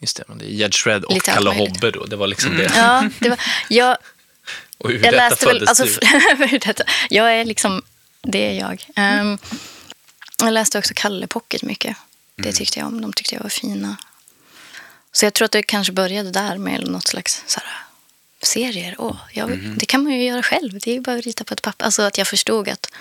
[0.00, 1.50] just det, men det är Jed Shred och Lite Kalle.
[1.50, 2.04] Hobbe då.
[2.04, 2.72] Det var liksom det.
[2.76, 3.96] ja, det var, jag,
[4.78, 5.68] Och hur jag detta läste väl...
[5.68, 5.84] Alltså,
[6.48, 7.82] hur detta, jag är liksom...
[8.22, 8.86] Det är jag.
[8.96, 9.38] Ehm,
[10.38, 11.96] jag läste också Kalle Pocket mycket.
[12.36, 13.00] Det tyckte jag om.
[13.00, 13.96] De tyckte jag var fina.
[15.12, 17.68] Så jag tror att det kanske började där med något slags så här,
[18.42, 18.94] serier.
[18.98, 20.72] Åh, jag, Det kan man ju göra själv.
[20.72, 21.84] Det är ju bara att rita på ett papper.
[21.84, 22.92] Alltså att jag förstod att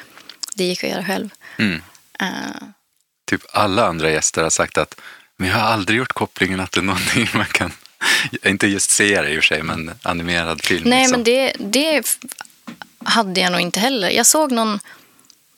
[0.56, 1.30] det gick att göra själv.
[1.58, 1.82] mm.
[2.19, 2.67] Eh,
[3.30, 5.00] typ alla andra gäster har sagt att
[5.38, 7.71] men jag har aldrig gjort kopplingen att det är någonting man kan...
[8.45, 10.89] Inte just serie i och för sig, men animerad film.
[10.89, 11.12] Nej, liksom.
[11.12, 12.17] men det, det
[13.04, 14.10] hade jag nog inte heller.
[14.10, 14.80] Jag såg någon,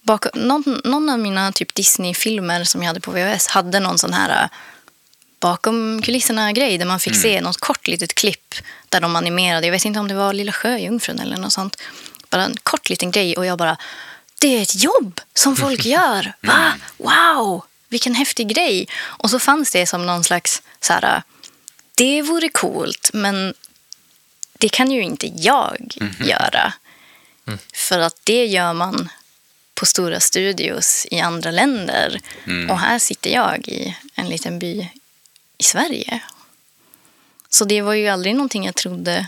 [0.01, 4.13] bak, någon, någon av mina typ Disney-filmer som jag hade på VHS hade någon sån
[4.13, 4.49] här
[5.39, 8.55] bakom kulisserna-grej där man fick se något kort litet klipp
[8.89, 9.67] där de animerade.
[9.67, 11.81] Jag vet inte om det var Lilla Sjöjungfrun eller något sånt.
[12.29, 13.77] Bara en kort liten grej och jag bara,
[14.39, 16.33] det är ett jobb som folk gör.
[16.41, 16.73] Va?
[16.97, 17.63] Wow!
[17.89, 18.87] Vilken häftig grej.
[18.95, 21.23] Och så fanns det som någon slags så här,
[21.95, 23.53] det vore coolt, men
[24.57, 26.73] det kan ju inte jag göra.
[27.73, 29.09] För att det gör man
[29.75, 32.19] på stora studios i andra länder.
[32.69, 34.87] Och här sitter jag i en liten by
[35.59, 36.19] i Sverige.
[37.49, 39.27] Så det var ju aldrig någonting jag trodde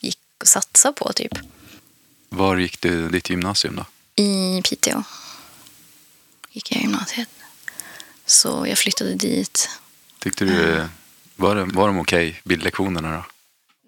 [0.00, 1.32] gick att satsa på, typ.
[2.28, 3.84] Var gick du ditt gymnasium då?
[4.22, 5.02] I Piteå
[6.52, 7.28] gick jag gymnasiet.
[8.26, 9.70] Så jag flyttade dit.
[10.18, 10.86] Tyckte du...
[11.36, 13.24] Var, det, var de okej, bildlektionerna då?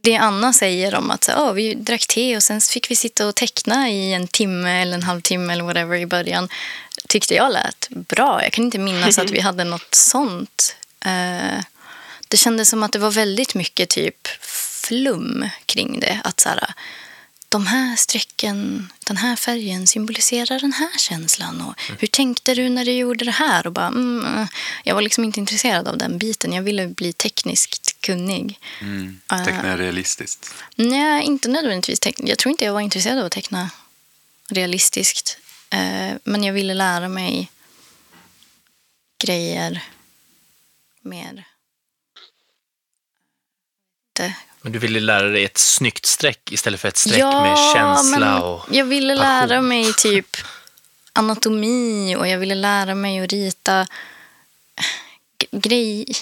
[0.00, 3.35] Det Anna säger om att "Åh, vi drack te och sen fick vi sitta och
[3.35, 6.48] teckna i en timme eller en halvtimme eller whatever i början
[7.09, 8.42] tyckte jag lät bra.
[8.42, 10.76] Jag kan inte minnas att vi hade något sånt.
[11.05, 11.65] Eh,
[12.29, 14.29] det kändes som att det var väldigt mycket typ
[14.83, 16.21] flum kring det.
[16.25, 16.75] Att så här,
[17.49, 21.61] de här strecken, den här färgen symboliserar den här känslan.
[21.61, 23.67] Och hur tänkte du när du gjorde det här?
[23.67, 24.47] Och bara, mm,
[24.85, 26.53] jag var liksom inte intresserad av den biten.
[26.53, 28.59] Jag ville bli tekniskt kunnig.
[28.81, 29.21] Mm.
[29.33, 29.45] Eh.
[29.45, 30.55] Teckna realistiskt.
[30.77, 32.01] Nej, inte nödvändigtvis.
[32.17, 33.71] Jag tror inte jag var intresserad av att teckna
[34.49, 35.38] realistiskt.
[35.71, 37.51] Eh, men jag ville lära mig
[39.19, 39.83] grejer
[41.05, 41.45] mer.
[44.12, 44.35] Det.
[44.61, 48.65] Men du ville lära dig ett snyggt streck istället för ett streck med känsla och...
[48.71, 49.29] jag ville passion.
[49.29, 50.37] lära mig typ
[51.12, 53.87] anatomi och jag ville lära mig att rita
[55.51, 56.17] grejer.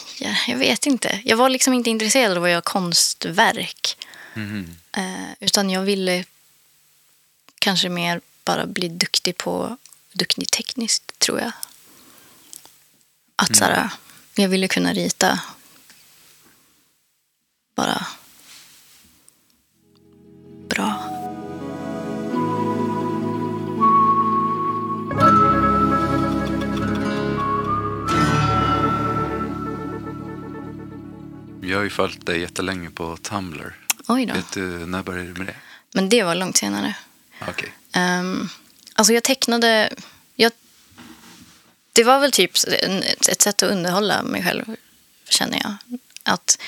[0.48, 1.20] Jag vet inte.
[1.24, 3.96] Jag var liksom inte intresserad av att göra konstverk.
[4.96, 6.24] Eh, utan jag ville
[7.58, 9.76] kanske mer bara bli duktig på
[10.12, 11.52] duktig tekniskt, tror jag.
[13.36, 13.90] Att så här,
[14.40, 15.40] jag ville kunna rita
[17.74, 18.06] bara
[20.68, 21.06] bra.
[31.62, 33.76] Jag har ju följt dig jättelänge på Tumblr.
[34.08, 34.34] Oj då.
[34.34, 35.56] Vet du, när började du med det?
[35.94, 36.96] Men det var långt senare.
[37.48, 37.72] Okej.
[37.96, 38.48] Um,
[38.94, 39.90] alltså jag tecknade...
[41.92, 42.50] Det var väl typ
[43.28, 44.64] ett, sätt att underhålla mig själv,
[45.28, 45.74] känner jag.
[46.22, 46.58] Att,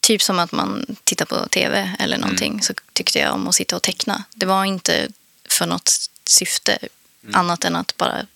[0.00, 3.76] typ som att man tittar på tv eller någonting så tyckte jag om att sitta
[3.76, 4.24] och teckna.
[4.34, 5.08] Det var inte
[5.48, 6.78] för något syfte
[7.32, 8.26] annat än att bara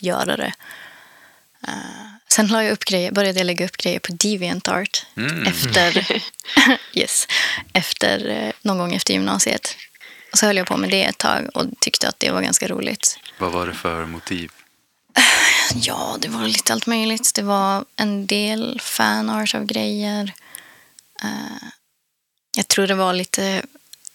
[0.00, 0.52] göra det.
[1.68, 1.74] Eh,
[2.28, 5.46] sen la jag upp grejer, började jag lägga upp grejer på DeviantArt Mm.
[5.46, 6.22] efter,
[6.94, 7.26] yes,
[7.72, 9.76] efter, eh, någon gång efter gymnasiet.
[10.32, 12.68] Och så höll jag på med det ett tag och tyckte att det var ganska
[12.68, 13.18] roligt.
[13.38, 14.50] Vad var det för motiv?
[15.74, 17.34] Ja, det var lite allt möjligt.
[17.34, 20.32] Det var en del fanart av grejer.
[21.22, 21.68] Eh,
[22.56, 23.62] jag tror det var lite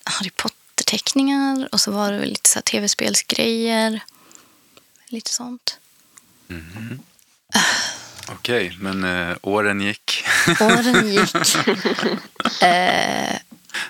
[0.03, 3.99] Harry Potter-teckningar och så var det lite så tv-spelsgrejer.
[5.07, 5.79] Lite sånt.
[8.27, 10.23] Okej, men eh, åren gick.
[10.61, 11.35] Åren gick.
[12.61, 13.35] Eh,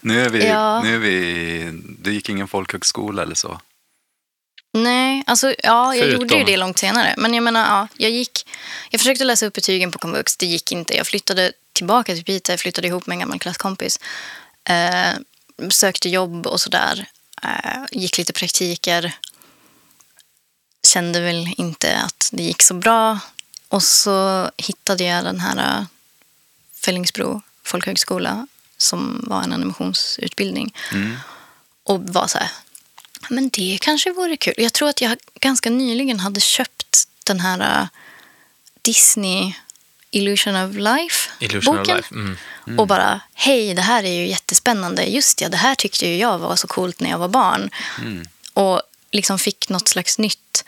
[0.01, 0.83] nu är vi, Ja.
[0.83, 1.71] nu är vi...
[1.99, 3.61] Du gick ingen folkhögskola eller så?
[4.75, 7.13] Nej, alltså ja, jag Förutom- gjorde ju det långt senare.
[7.17, 8.47] Men jag menar, ja, jag gick...
[8.89, 10.37] Jag försökte läsa upp betygen på komvux.
[10.37, 10.97] Det gick inte.
[10.97, 12.53] Jag flyttade tillbaka till Piteå.
[12.53, 13.99] Jag flyttade ihop med en gammal klasskompis.
[14.63, 15.13] Eh,
[15.69, 17.05] sökte jobb och sådär.
[17.43, 19.15] Eh, gick lite praktiker.
[20.87, 23.19] Kände väl inte att det gick så bra.
[23.69, 25.85] Och så hittade jag den här uh,
[26.85, 30.73] Fellingsbro folkhögskola som var en animationsutbildning.
[30.91, 31.17] Mm.
[31.83, 32.49] Och var så här,
[33.29, 34.53] men det kanske vore kul.
[34.57, 37.87] Jag tror att jag ganska nyligen hade köpt den här uh,
[38.81, 39.53] Disney
[40.11, 41.95] Illusion of Life Illusion of boken.
[41.95, 42.15] life.
[42.15, 42.79] Mm.
[42.79, 45.03] Och bara, hej, det här är ju jättespännande.
[45.03, 47.69] Just ja, det här tyckte ju jag var så coolt när jag var barn.
[48.01, 48.25] Mm.
[48.53, 50.65] Och liksom fick något slags nytt.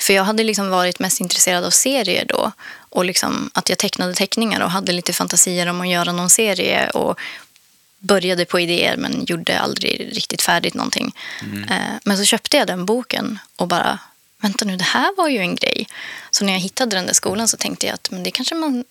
[0.00, 2.52] För jag hade liksom varit mest intresserad av serier då.
[2.88, 6.90] Och liksom att jag tecknade teckningar och hade lite fantasier om att göra någon serie.
[6.90, 7.18] Och
[8.00, 11.14] började på idéer men gjorde aldrig riktigt färdigt någonting.
[11.70, 13.98] Eh, Men så köpte jag den boken och bara,
[14.38, 15.86] vänta nu, det här var ju en grej.
[16.30, 18.84] Så när jag hittade den där skolan så tänkte jag att men det kanske man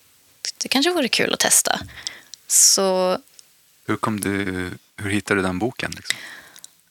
[0.58, 1.80] det kanske vore kul att testa.
[2.48, 3.17] Så
[3.88, 5.91] Hur, kom du, hur hittade du den boken?
[5.95, 6.17] Liksom?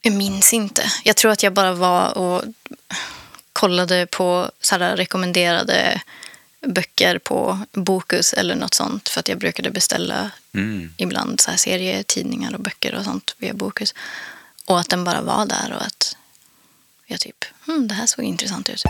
[0.01, 0.91] jag minns inte.
[1.03, 2.43] Jag tror att jag bara var och
[3.53, 6.01] kollade på så rekommenderade
[6.61, 9.09] böcker på Bokus eller något sånt.
[9.09, 10.93] För att jag brukade beställa Mm.
[10.97, 13.93] ibland så här serietidningar och böcker och sånt via Bokus.
[14.65, 16.15] Och att den bara var där och att
[17.05, 18.83] jag typ, hmm, det här såg intressant ut.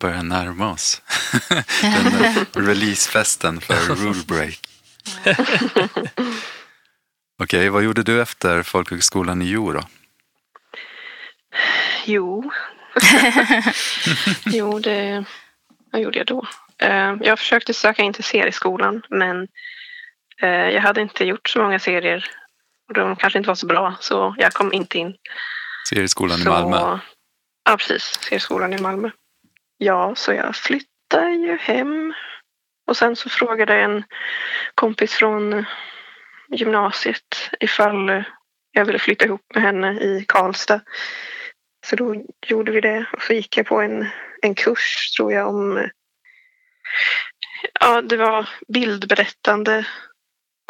[0.00, 1.02] Börjar närma oss.
[1.80, 4.60] den där releasefesten för Rule Break.
[7.42, 9.82] Okej, vad gjorde du efter folkhögskolan i Jo då?
[12.04, 12.52] Jo.
[14.44, 15.24] jo, det
[15.92, 16.46] vad gjorde jag då?
[16.78, 19.48] Eh, Jag försökte söka in till serieskolan men
[20.42, 22.24] eh, jag hade inte gjort så många serier.
[22.88, 25.14] Och de kanske inte var så bra så jag kom inte in.
[25.88, 26.98] Serieskolan i så, Malmö.
[27.64, 28.02] Ja, precis.
[28.02, 29.10] Serieskolan i Malmö.
[29.78, 32.14] Ja, så jag flyttade ju hem.
[32.86, 34.04] Och sen så frågade en
[34.74, 35.64] kompis från
[36.48, 38.24] gymnasiet ifall
[38.72, 40.80] jag ville flytta ihop med henne i Karlstad.
[41.86, 44.08] Så då gjorde vi det och så gick jag på en,
[44.42, 45.88] en kurs tror jag om
[47.80, 49.86] Ja, det var bildberättande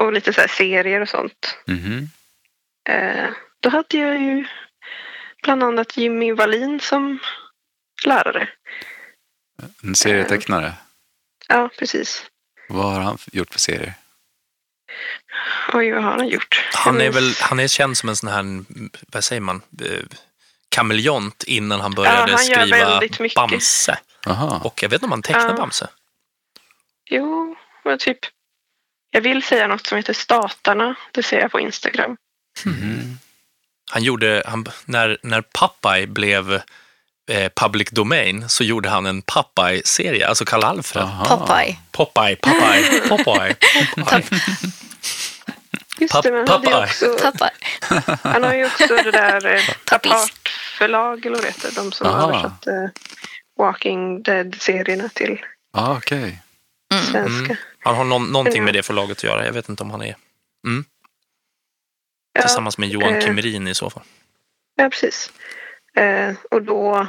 [0.02, 1.58] och lite så serier och sånt.
[1.66, 2.08] Mhm.
[2.88, 4.46] Eh, då hade jag ju
[5.42, 7.18] bland annat Jimmy Wallin som
[8.06, 8.48] lärare.
[9.82, 10.72] En serietecknare.
[11.48, 12.24] Ja, precis.
[12.68, 13.94] Vad har han gjort för serier?
[15.72, 16.68] Oj, vad har han gjort?
[16.74, 18.64] Han är väl han är känd som en sån här,
[19.12, 20.02] vad säger man, eh,
[20.68, 23.36] kameleont innan han började Ja, han skriva väldigt mycket.
[23.36, 23.98] Bamse.
[24.26, 24.60] Aha.
[24.64, 25.56] Och jag vet inte om han tecknar Ja.
[25.56, 25.88] Bamse.
[27.10, 28.18] Jo, men typ.
[29.10, 30.94] Jag vill säga något som heter Statarna.
[31.12, 32.16] Det ser jag på Instagram.
[32.66, 33.18] Mm.
[33.90, 36.62] Han gjorde, han, när, när Popeye blev
[37.30, 41.04] eh, public domain så gjorde han en Popeye-serie, alltså Karl Alfred.
[41.04, 41.24] Aha.
[41.36, 41.76] Popeye.
[41.92, 43.54] Popeye, Popeye, Popeye.
[43.96, 44.22] Popeye.
[45.98, 47.16] Just Pap- det, men han, hade också,
[48.22, 50.12] han har ju också det där eh, Tappis.
[50.12, 51.70] Apart förlag, eller vad det heter.
[51.74, 52.28] De som Aha.
[52.28, 52.90] översatte
[53.58, 55.38] Walking Dead-serierna till
[55.72, 56.42] Ah, Okej.
[57.12, 57.28] svenska.
[57.44, 57.56] Mm.
[57.80, 59.46] Han har någon, någonting med det förlaget att göra.
[59.46, 60.16] Jag vet inte om han är
[62.32, 64.02] Ja, tillsammans med Johan eh, Kimmerin i så fall.
[64.76, 65.32] Ja, precis.
[65.96, 67.08] Eh, och då...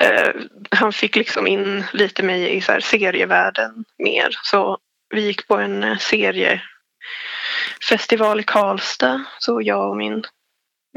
[0.00, 0.30] Eh,
[0.70, 4.28] han fick liksom in lite mig i så här serievärlden mer.
[4.42, 4.78] Så
[5.14, 9.24] vi gick på en eh, seriefestival i Karlstad.
[9.38, 10.24] Så jag och min,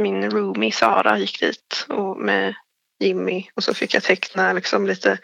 [0.02, 2.54] min roomie Sara gick dit och med
[3.00, 3.50] Jimmy.
[3.54, 5.18] Och så fick jag teckna liksom lite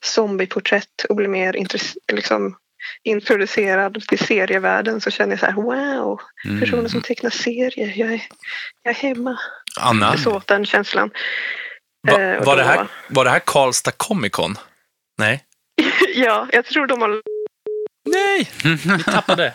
[0.00, 2.02] zombieporträtt och bli mer intresserad.
[2.12, 2.56] liksom,
[3.02, 5.00] introducerad till serievärlden.
[5.00, 6.60] Så kände jag så här, wow, Mm.
[6.60, 7.92] personer som tecknar serier.
[7.96, 8.22] Jag är,
[8.82, 9.38] jag är hemma.
[9.80, 11.10] Anna, Jag såg den känslan.
[12.08, 14.58] va, eh, var, det här, var det här Karlstad Comic Con?
[15.18, 15.44] Nej.
[16.14, 17.22] Ja, jag tror de har...
[18.08, 19.52] Nej, vi tappade.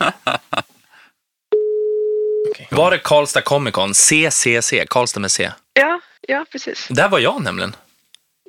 [2.52, 2.67] Okej.
[2.72, 3.94] Var det Karlstad Comic Con?
[3.94, 5.52] CCC, Karlstad med C.
[5.74, 6.88] Ja, ja precis.
[6.89, 7.76] Där var jag nämligen.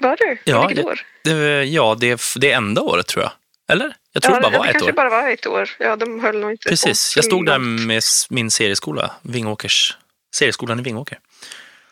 [0.01, 0.39] Var du?
[0.45, 1.01] Ja, Vilket det- år?
[1.25, 3.33] Det, ja, det det enda året tror jag.
[3.73, 3.95] Eller?
[4.13, 4.95] Jag tror ja, det bara var det ett kanske år.
[4.97, 5.71] bara var ett år.
[5.79, 9.97] Ja, de höll nog inte Precis, på jag stod där med min serieskola, Vingåkers,
[10.35, 11.19] serieskolan i Vingåker.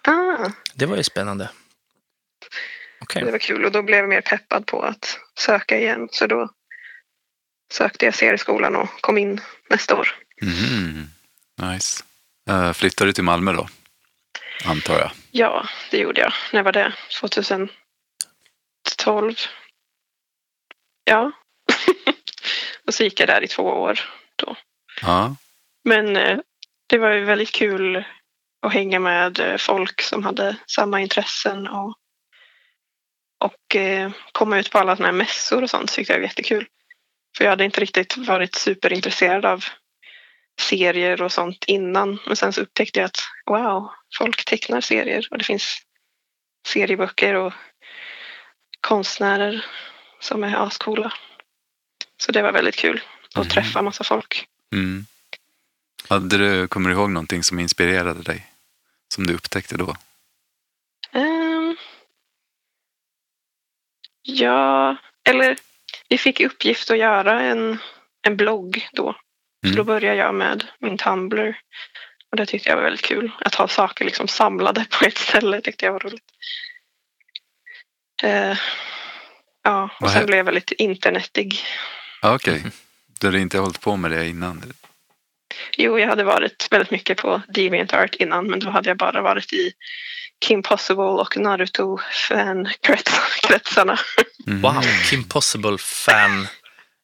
[0.03, 1.51] Ah, Det var ju spännande.
[3.01, 3.25] Okej.
[3.25, 6.09] det var kul och då blev jag mer peppad på att söka igen.
[6.13, 6.49] Så då
[7.73, 10.15] sökte jag serieskolan och kom in nästa år.
[10.43, 11.11] Mhm.
[11.63, 12.05] Nice.
[12.51, 13.69] Uh, flyttade du till Malmö då?
[14.65, 15.11] Antar jag.
[15.31, 16.33] Ja, det gjorde jag.
[16.53, 16.93] När var det?
[17.21, 17.69] 2012?
[21.05, 21.33] Ja.
[22.91, 24.01] Och så gick jag där i två år.
[25.03, 25.37] Ja.
[25.85, 26.39] Men eh,
[26.87, 28.05] det var ju väldigt kul
[28.63, 31.95] att hänga med eh, folk som hade samma intressen och,
[33.45, 36.67] och eh, komma ut på alla såna här mässor och sånt tyckte jag var jättekul.
[37.37, 39.65] För jag hade inte riktigt varit superintresserad av
[40.61, 42.19] serier och sånt innan.
[42.27, 45.79] Men sen så upptäckte jag att wow, folk tecknar serier och det finns
[46.69, 47.53] serieböcker och
[48.81, 49.67] konstnärer
[50.21, 51.13] som är ascoola.
[52.21, 53.49] Så det var väldigt kul att Mhm.
[53.49, 54.47] träffa massa folk.
[54.73, 55.07] Mm.
[56.09, 58.47] Hade du, kommer du ihåg någonting som inspirerade dig?
[59.15, 59.97] Som du upptäckte då?
[61.13, 61.77] Ehm,
[64.23, 65.57] ja, eller
[66.09, 67.79] vi fick uppgift att göra en,
[68.23, 69.13] en blogg då.
[69.63, 69.77] Så Mm.
[69.77, 71.61] då började jag med min Tumblr.
[72.31, 73.31] Och det tyckte jag var väldigt kul.
[73.41, 76.25] Att ha saker liksom samlade på ett ställe tyckte jag var roligt.
[78.23, 78.59] Eh,
[79.63, 81.61] ja, och Vad sen blev jag väldigt internetig.
[82.23, 82.63] Ah, Okej.
[83.21, 84.73] Du hade inte hållit på med det innan?
[85.77, 89.53] Jo, jag hade varit väldigt mycket på DeviantArt innan men då hade jag bara varit
[89.53, 89.73] i
[90.47, 93.99] Kim Possible och Naruto-fankretsarna.
[94.47, 94.63] Mhm.
[94.63, 96.47] Wow, Kim Possible-fan.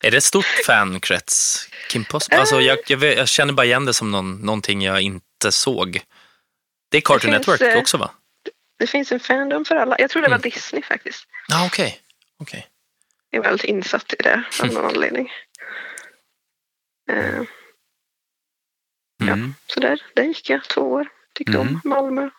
[0.05, 1.69] Är det ett stort fankrets?
[1.89, 2.39] Kim Possible?
[2.39, 6.01] Alltså, jag, jag, vet, jag känner bara igen det som någon, någonting jag inte såg.
[6.91, 8.11] Det är Cartoon Det finns, Network eh, också va?
[8.79, 9.97] Det finns en fandom för alla.
[9.99, 10.51] Jag tror det var Mm.
[10.51, 11.25] Disney faktiskt.
[11.49, 12.01] Ja, ah, okej.
[12.41, 12.59] okej.
[12.59, 12.67] Jag
[13.37, 15.31] är väldigt insatt i det av någon anledning.
[17.11, 17.43] Eh,
[19.23, 19.55] Mm.
[19.67, 21.09] så där, där gick jag två år.
[21.35, 21.69] Tyckte Mm.
[21.69, 22.31] om Malmö.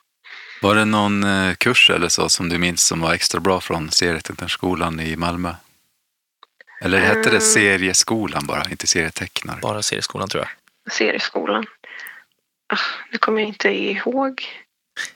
[0.62, 3.92] Var det någon eh, kurs eller så som du minns som var extra bra från
[3.92, 5.54] serietecknarskolan i Malmö?
[6.82, 7.42] Eller hette det Mm.
[7.42, 9.60] serieskolan bara, inte serietecknare?
[9.62, 10.94] Bara serieskolan tror jag.
[10.94, 11.66] Serieskolan.
[12.74, 12.78] Ah,
[13.12, 14.46] det kommer jag inte ihåg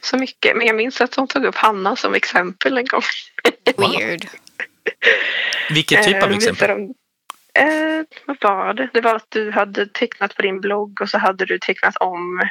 [0.02, 0.58] så mycket.
[0.58, 3.02] Men jag minns att de tog upp Hanna som exempel en gång.
[3.78, 4.28] Weird.
[5.69, 6.69] Vilket typ Eh, av de exempel?
[7.54, 8.89] Eh, vad var det?
[8.93, 12.49] Det var att du hade tecknat på din blogg och så hade du tecknat om...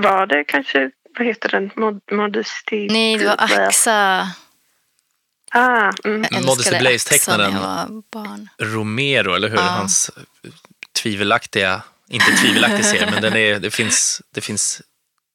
[0.00, 1.70] Var det kanske, vad heter den?
[1.76, 2.88] Mod Modesty?
[2.90, 4.28] Nej, det var Axa.
[5.56, 6.26] Ah, mm.
[6.46, 8.02] Modesty Blaze-tecknaren.
[8.58, 9.56] Romero, eller hur?
[9.56, 9.62] Ja.
[9.62, 10.50] Hans eh,
[11.02, 14.82] tvivelaktiga, inte tvivelaktig serie, men den är, det, finns, det finns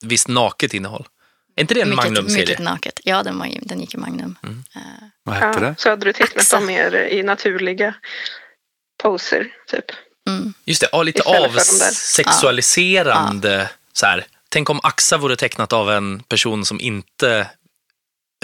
[0.05, 1.07] visst naket innehåll.
[1.59, 2.41] Är inte det en Mycket, Magnum-serie?
[2.45, 2.99] mycket naket.
[3.03, 4.35] Ja, den, var, ju- den gick i Magnum.
[4.43, 4.49] Eh,
[5.23, 5.75] Vad hette ja, det?
[5.77, 7.93] så hade du tecknat dem mer i naturliga
[9.03, 9.85] poser, typ.
[10.29, 10.53] Mm.
[10.65, 16.65] Just det, ja, lite avsexualiserande så här, tänk om Axa vore tecknat av en person
[16.65, 17.47] som inte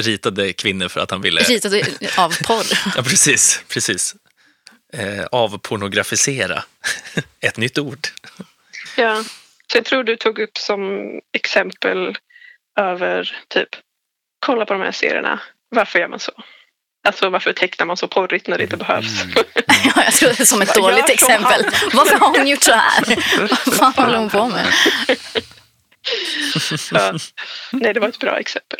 [0.01, 1.41] ritade kvinnor för att han ville...
[1.41, 1.83] Ritade
[2.17, 2.65] av porr.
[2.95, 3.63] Ja, precis.
[3.67, 4.15] precis.
[4.93, 6.63] Eh, avpornografisera.
[7.39, 8.07] Ett nytt ord.
[8.97, 9.23] Ja,
[9.71, 10.81] så jag tror du tog upp som
[11.33, 12.17] exempel
[12.79, 13.69] över typ
[14.45, 15.39] kolla på de här serierna.
[15.69, 16.31] Varför gör man så?
[17.07, 19.23] Alltså varför tecknar man så porrigt när det inte behövs?
[19.95, 21.65] Ja, jag tror det är som ett dåligt exempel.
[21.65, 21.89] han.
[21.93, 23.03] Varför har hon gjort så här?
[23.65, 24.65] Vad fan håller hon på med?
[26.91, 27.13] Ja.
[27.71, 28.79] Nej, det var ett bra exempel.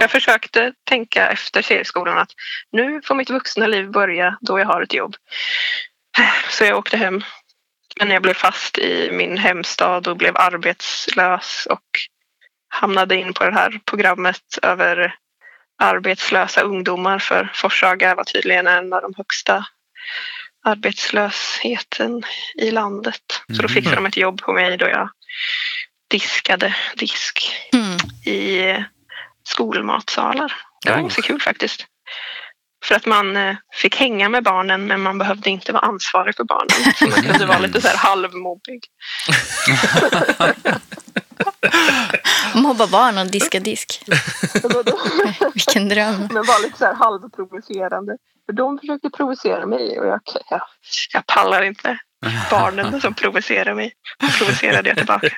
[0.00, 2.30] Jag försökte tänka efter serieskolan att
[2.72, 5.16] nu får mitt vuxna liv börja då jag har ett jobb.
[6.50, 7.24] Så jag åkte hem.
[7.98, 11.84] Men jag blev fast i min hemstad och blev arbetslös och
[12.70, 15.14] hamnade in på det här programmet över
[15.82, 19.64] arbetslösa ungdomar för Forshaga var tydligen en av de högsta
[20.64, 22.22] arbetslösheten
[22.58, 23.22] i landet.
[23.56, 25.08] Så då fixade de ett jobb på mig då jag
[26.10, 27.96] diskade disk Mm.
[28.26, 28.74] i
[29.48, 30.52] skolmatsalar.
[30.84, 31.00] Det var Oh.
[31.02, 31.86] ganska kul faktiskt.
[32.84, 36.44] För att man eh, fick hänga med barnen men man behövde inte vara ansvarig för
[36.44, 36.94] barnen.
[36.94, 38.80] Så man kunde vara lite så här halvmobbig.
[42.54, 44.02] Mobba barn och diska disk.
[45.54, 46.28] Vilken dröm.
[46.30, 48.16] Men var lite så här halvprovocerande.
[48.46, 50.20] För de försökte provocera mig och jag,
[50.50, 50.62] jag,
[51.12, 51.98] jag pallar inte
[52.50, 53.92] barnen som provocerar mig.
[54.18, 55.28] Då provocerade jag tillbaka.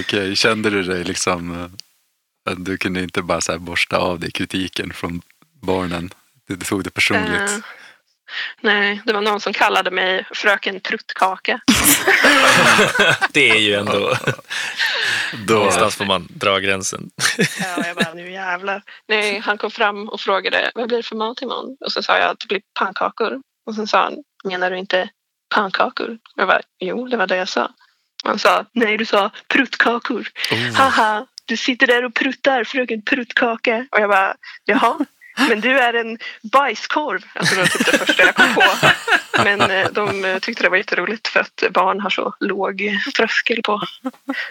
[0.00, 4.20] Okej, kände du dig liksom eh, att du kunde inte bara så här borsta av
[4.20, 5.22] dig kritiken från
[5.62, 6.10] barnen?
[6.48, 7.50] Du tog det personligt.
[7.50, 7.58] Eh,
[8.60, 11.60] nej, det var någon som kallade mig fröken Truttkaka.
[13.32, 14.16] Det är ju ändå...
[15.46, 17.10] Då, Någonstans får man dra gränsen.
[17.38, 18.82] Ja, jag bara, nu jävlar.
[19.08, 21.76] Nej, han kom fram och frågade vad blir det för mat imorgon?
[21.84, 23.40] Och så sa jag att det blir pannkakor.
[23.66, 24.14] Och sen sa han,
[24.44, 25.08] menar du inte
[25.54, 26.18] pannkakor?
[26.36, 27.70] Jag bara, jo, det var det jag sa.
[28.24, 30.28] Han sa, nej, du sa pruttkakor.
[30.76, 33.86] Haha, du sitter där och pruttar, fröken pruttkaka.
[33.92, 34.98] Och jag bara, jaha.
[35.38, 37.22] Men du är en bajskorv.
[37.34, 38.62] Alltså det var typ det första jag kom på.
[39.44, 43.62] Men eh, de eh, tyckte det var jätteroligt för att barn har så låg tröskel
[43.62, 43.82] på,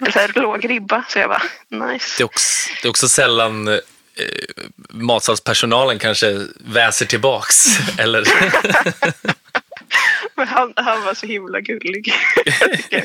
[0.01, 1.05] eller så här, låg ribba.
[1.07, 2.15] Så jag bara, nice.
[2.17, 3.79] Det är också, det är också sällan eh,
[4.89, 7.65] matsalspersonalen kanske väser tillbaks.
[7.99, 8.23] Eller,
[10.36, 12.13] Men han, han var så himla gullig.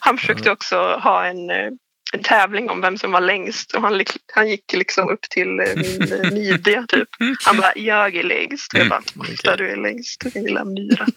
[0.00, 1.70] han försökte också ha en, eh,
[2.12, 3.72] en tävling om vem som var längst.
[3.74, 4.04] Och han,
[4.34, 7.08] han gick liksom upp till eh, min eh, midja typ.
[7.44, 8.74] Han bara, jag är längst.
[8.74, 11.06] Och jag bara, ofta du är längst, din lilla myra.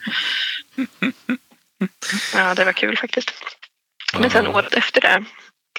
[2.35, 3.31] Ja, det var kul faktiskt.
[4.19, 5.25] Men sen året efter det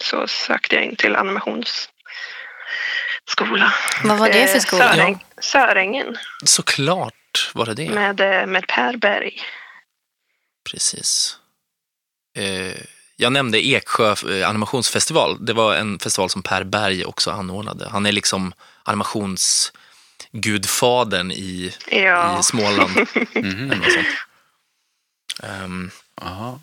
[0.00, 1.88] så sökte jag in till animationsskola.
[4.04, 4.92] Vad var det för Eh, skola?
[4.94, 7.90] Söräng, Sörängen såklart var det det.
[7.90, 9.40] med, med Per Berg.
[10.70, 11.38] Precis.
[12.38, 12.76] Eh,
[13.16, 15.44] jag nämnde Eksjö eh, animationsfestival.
[15.46, 17.88] Det var en festival som Per Berg också anordnade.
[17.88, 18.52] Han är liksom
[18.82, 22.40] animationsgudfadern i, Ja.
[22.40, 22.90] i Småland.
[22.90, 23.04] Mhm.
[23.70, 24.06] eller något sånt.
[25.42, 25.90] Ehm,
[26.20, 26.60] Jaha.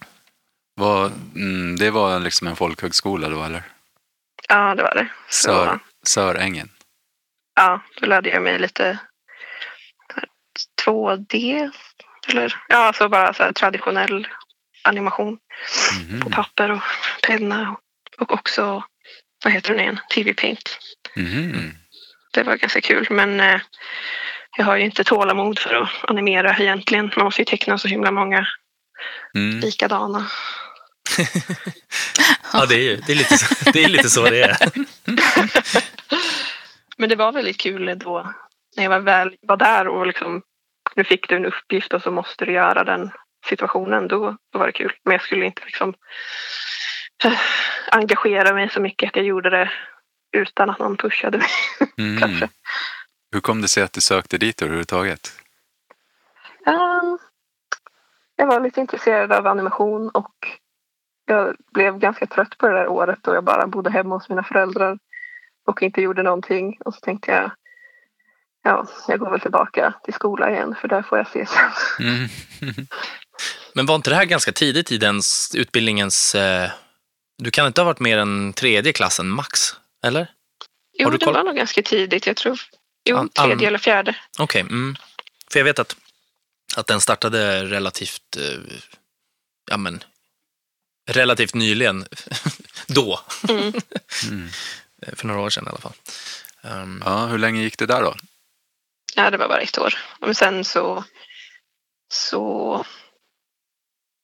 [0.76, 3.64] Vad, mm, det var liksom en folkhögskola då eller?
[4.50, 5.08] Ja, det var det.
[5.30, 6.70] Så, Sör, Sörängen.
[7.56, 8.98] ja, då lärde jag mig lite
[10.86, 11.72] 2D.
[12.28, 14.28] Eller ja, alltså bara så här traditionell
[14.82, 15.38] animation
[16.12, 16.32] på Mhm.
[16.32, 16.82] papper och
[17.24, 17.76] penna.
[18.18, 18.84] Och också,
[19.44, 20.00] vad heter den igen?
[20.14, 20.80] TV Paint.
[21.16, 21.74] Mhm.
[22.34, 23.60] Det var ganska kul, men eh,
[24.58, 27.12] jag har ju inte tålamod för att animera egentligen.
[27.16, 28.48] Man måste ju teckna så himla många
[29.36, 29.60] Mm.
[29.60, 30.28] likadana.
[32.54, 34.58] ja, det är, ju- det, är lite, så- det är lite så det är.
[36.98, 38.34] Men det var väldigt kul då
[38.76, 40.42] när jag var väl var där och liksom
[40.96, 43.12] nu fick du en uppgift och så måste du göra den
[43.46, 44.08] situationen.
[44.08, 44.94] Då, då var det kul.
[45.04, 45.94] Men jag skulle inte liksom
[47.24, 47.40] eh,
[47.92, 49.72] engagera mig så mycket att jag gjorde det
[50.38, 51.48] utan att någon pushade mig.
[51.98, 52.20] Mm.
[52.20, 52.50] Kanske.
[53.32, 55.32] Hur kom det sig att du sökte dit överhuvudtaget?
[56.66, 57.18] Um,
[58.36, 60.34] jag var lite intresserad av animation och
[61.26, 64.44] jag blev ganska trött på det där året då jag bara bodde hemma hos mina
[64.44, 65.00] föräldrar
[65.68, 66.78] och inte gjorde någonting.
[66.86, 67.52] Och så tänkte jag,
[68.64, 71.72] ja, jag går väl tillbaka till skolan igen för där får jag se sen.
[72.00, 72.28] Mm.
[73.74, 75.22] Men var inte det här ganska tidigt i den
[75.54, 76.36] utbildningens...
[76.36, 76.72] Eh,
[77.38, 79.76] du kan inte ha varit mer än tredje klassen max,
[80.06, 80.28] eller?
[80.98, 82.28] Jo, du det var nog ganska tidigt.
[82.28, 82.60] Jag tror
[83.06, 84.16] jo, An- tredje an- eller fjärde.
[84.40, 84.96] Okej, mm.
[85.52, 85.96] för jag vet att,
[86.76, 88.76] att den startade relativt, eh,
[89.72, 90.04] ja men,
[91.10, 92.06] relativt nyligen,
[92.88, 93.20] då,
[93.50, 93.74] Mm.
[94.30, 94.50] Mm.
[95.16, 95.94] För några år sedan i alla fall.
[96.64, 98.16] Ehm, Ja, hur länge gick det där då?
[99.16, 99.94] Ja, det var bara ett år.
[100.20, 101.04] Men sen så,
[102.14, 102.86] så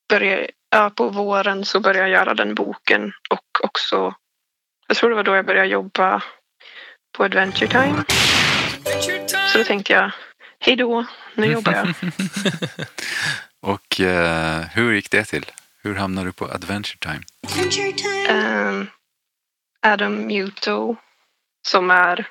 [0.10, 4.16] började ja, på våren så började jag göra den boken och också,
[4.88, 6.24] jag tror det var då jag började jobba
[7.18, 8.04] på Adventure Time.
[9.48, 10.12] Så då tänkte jag,
[10.60, 11.06] hej då,
[11.36, 11.94] nu jobbar jag.
[13.62, 15.46] Och eh, hur gick det till?
[15.84, 17.24] Hur hamnade du på Adventure Time?
[18.30, 18.88] Ehm,
[19.82, 20.96] Adam Muto,
[21.68, 22.28] som är,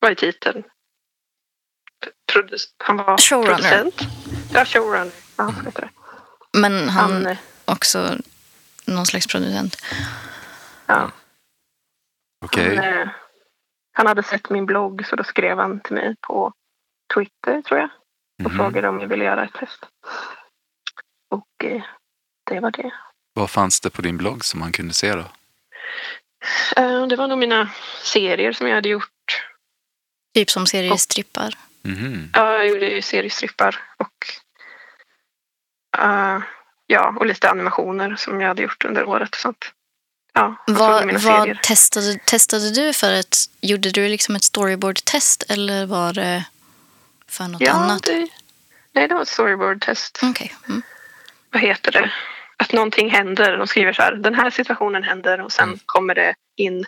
[0.00, 0.62] vad är titeln?
[2.78, 3.56] Han var Showrunner.
[3.56, 4.00] producent.
[4.52, 5.12] Ja, showrunner.
[5.36, 5.88] Ja, det.
[6.58, 8.16] Men han Han, eh, också
[8.84, 9.76] någon slags producent.
[10.86, 11.10] ja,
[12.44, 12.76] Okej.
[12.76, 13.08] han, eh,
[13.92, 16.52] han hade sett min blogg så då skrev han till mig på
[17.14, 17.88] Twitter tror jag
[18.44, 18.56] och Mhm.
[18.56, 19.84] frågade om jag ville göra ett test.
[21.30, 21.82] Och eh,
[22.50, 22.90] det var det.
[23.34, 25.24] Vad fanns det på din blogg som man kunde se då?
[26.76, 27.70] Eh, det var nog mina
[28.02, 29.46] serier som jag hade gjort.
[30.34, 31.54] Typ som seriestrippar.
[31.82, 32.30] Mhm.
[32.34, 34.14] Ja, jag gjorde ju seriestrippar och
[35.98, 36.38] eh,
[36.86, 39.72] ja, och lite animationer som jag hade gjort under året och sånt.
[40.32, 43.36] Ja, så Vad, vad testade, testade du för ett...
[43.60, 46.44] Gjorde du liksom ett storyboard-test eller var det
[47.28, 48.02] för något Ja, annat?
[48.02, 48.28] det,
[48.92, 50.18] nej, det var ett storyboard-test.
[50.22, 50.54] Okej.
[50.68, 50.82] Mm.
[51.52, 52.12] Vad heter det?
[52.56, 53.56] Att någonting händer.
[53.58, 55.78] De skriver så här, den här situationen händer och sen Mm.
[55.86, 56.84] kommer det in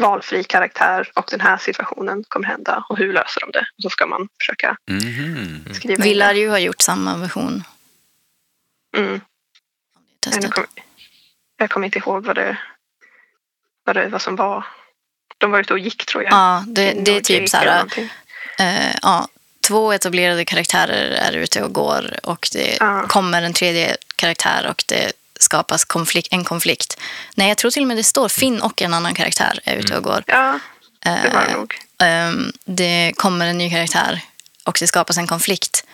[0.00, 3.66] valfri karaktär och den här situationen kommer hända och hur löser de det?
[3.76, 5.64] Och så ska man försöka Mhm.
[5.74, 6.40] skriva in Vi lär det.
[6.40, 7.64] ju ha gjort samma version
[8.96, 9.20] Mm.
[10.20, 10.50] testet.
[10.50, 10.66] kom,
[11.56, 12.58] jag kommer inte ihåg vad det,
[13.84, 14.66] vad det vad som var.
[15.38, 16.32] De var ute och gick tror jag.
[16.32, 17.84] Ja, det, det är typ så här...
[18.58, 19.28] Eh, ja,
[19.68, 23.06] två etablerade karaktärer är ute och går och det Ja.
[23.08, 27.00] kommer en tredje karaktär och det skapas konflikt, en konflikt.
[27.34, 29.96] Nej, jag tror till och med det står Finn och en annan karaktär är ute
[29.96, 30.24] och går.
[30.26, 30.58] Ja,
[31.00, 31.74] det var det Eh, nog.
[31.98, 34.20] ehm, det kommer en ny karaktär
[34.64, 35.86] och det skapas en konflikt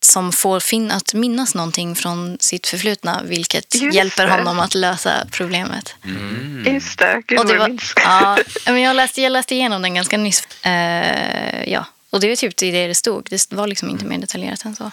[0.00, 4.32] som får Finn att minnas någonting från sitt förflutna vilket Just hjälper det.
[4.32, 5.94] honom att lösa problemet.
[6.04, 6.74] Mm.
[6.74, 7.92] Just det, gud Och det vad var, jag minns.
[7.96, 10.64] ja, men jag, läste, jag läste igenom den ganska nyss.
[10.64, 11.84] Eh, ja.
[12.10, 13.26] Och det är typ det det stod.
[13.30, 14.90] Det var liksom inte mer detaljerat än så.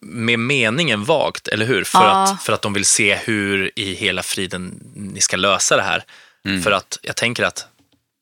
[0.00, 1.84] Med meningen vagt, eller hur?
[1.84, 2.22] För, Ja.
[2.22, 6.04] att, för att de vill se hur i hela friden ni ska lösa det här.
[6.44, 6.62] Mm.
[6.62, 7.66] För att jag tänker att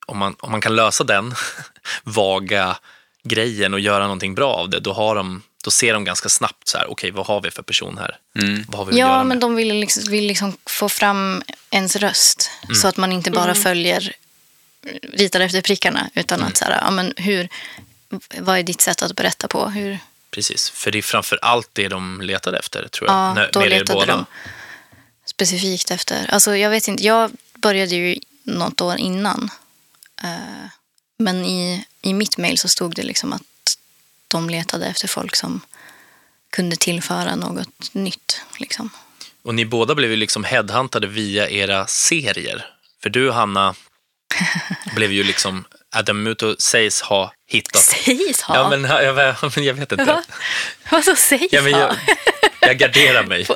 [0.07, 1.35] om man, om man kan lösa den
[2.03, 2.77] vaga
[3.25, 6.69] grejen och göra någonting bra av det, då, har de, då ser de ganska snabbt
[6.69, 8.19] så här, okej, vad har vi för person här?
[8.39, 8.65] Mm.
[8.69, 9.27] Vad har vi att göra Ja, med?
[9.27, 12.51] men de vill liksom, vill liksom få fram ens röst.
[12.83, 14.13] Så att man inte bara följer,
[15.13, 16.11] ritar efter prickarna.
[16.15, 17.49] Utan att så här, ja, men hur,
[18.39, 19.69] vad är ditt sätt att berätta på?
[19.69, 19.99] Hur,
[20.31, 23.17] Precis, för det är framför allt det de letade efter, tror jag.
[23.17, 24.07] ja, När- då letade båda.
[24.17, 24.27] de
[25.27, 26.31] specifikt efter.
[26.31, 29.51] Alltså, jag vet inte, jag började ju något år innan.
[30.25, 30.67] Eh,
[31.19, 33.43] men i, i mitt mejl så stod det liksom att
[34.29, 35.61] de letade efter folk som
[36.51, 38.41] kunde tillföra något nytt.
[38.59, 38.91] Liksom.
[39.43, 42.67] Och ni båda blev ju liksom headhuntade via era serier.
[43.03, 43.75] För du, Hanna,
[44.95, 45.65] blev ju liksom...
[45.91, 47.83] Adam Muto sägs ha hittat...
[47.83, 48.55] Sägs ha?
[48.57, 50.05] Ja, men jag, jag, jag vet inte.
[50.05, 50.23] Va?
[50.91, 51.81] Vadå sägs Ja, men ha?
[51.81, 51.97] jag,
[52.61, 53.47] jag garderar mig.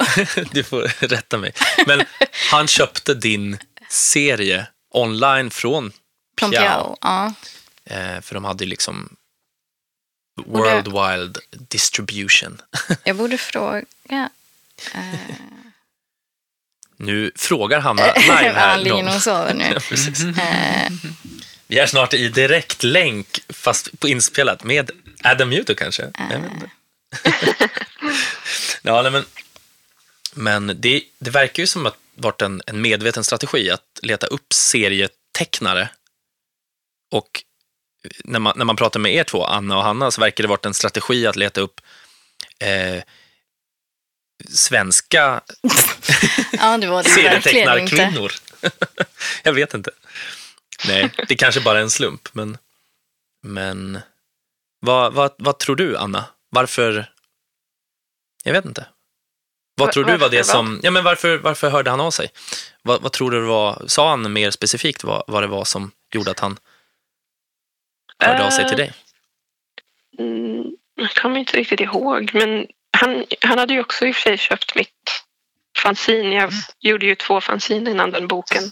[0.52, 1.52] Du får rätta mig.
[1.86, 2.02] Men
[2.50, 3.58] han köpte din
[3.88, 5.92] serie online från
[6.38, 6.62] Från Piao.
[6.62, 6.96] Piao.
[7.00, 7.32] Ja.
[7.84, 9.16] Eh, för de hade ju liksom
[10.46, 12.60] World Wild Distribution.
[13.04, 15.00] Jag borde fråga eh,
[16.96, 18.54] Nu frågar Hanna live här.
[18.54, 19.64] Han ligger och sover nu.
[20.36, 20.42] Ja.
[20.42, 20.92] Eh,
[21.66, 24.90] Vi är snart i direktlänk, fast på inspelat, med
[25.24, 26.04] Adam Muto kanske.
[26.06, 26.70] Inte.
[28.82, 29.24] ja, nej, men
[30.34, 34.26] men det, det verkar ju som att det varit en, en medveten strategi att leta
[34.26, 35.88] upp serietecknare.
[37.10, 37.42] Och
[38.24, 40.66] när man, när man pratar med er två, Anna och Hanna, så verkar det varit
[40.66, 41.80] en strategi att leta upp
[42.58, 43.02] eh,
[44.48, 45.40] svenska
[46.52, 48.32] ja, det var det serietecknarkvinnor.
[49.42, 49.90] jag vet inte.
[50.86, 52.58] Nej, det kanske bara är en slump, men,
[53.42, 53.98] men
[54.80, 56.24] vad, vad, vad tror du, Anna?
[56.50, 57.12] Varför?
[58.44, 58.86] Jag vet inte.
[59.74, 62.32] Vad Va- tror du var det som, ja men varför, varför hörde han av sig?
[62.82, 66.30] Vad, vad tror du var, sa han mer specifikt vad, vad det var som gjorde
[66.30, 66.58] att han
[68.20, 68.92] hörde av sig till dig?
[70.18, 70.64] Mm,
[70.94, 72.66] jag kommer inte riktigt ihåg, men
[72.98, 75.24] han, han hade ju också i och för sig köpt mitt
[75.78, 76.34] fanzine.
[76.34, 76.50] Jag
[76.80, 78.62] gjorde ju två fanzine innan den boken.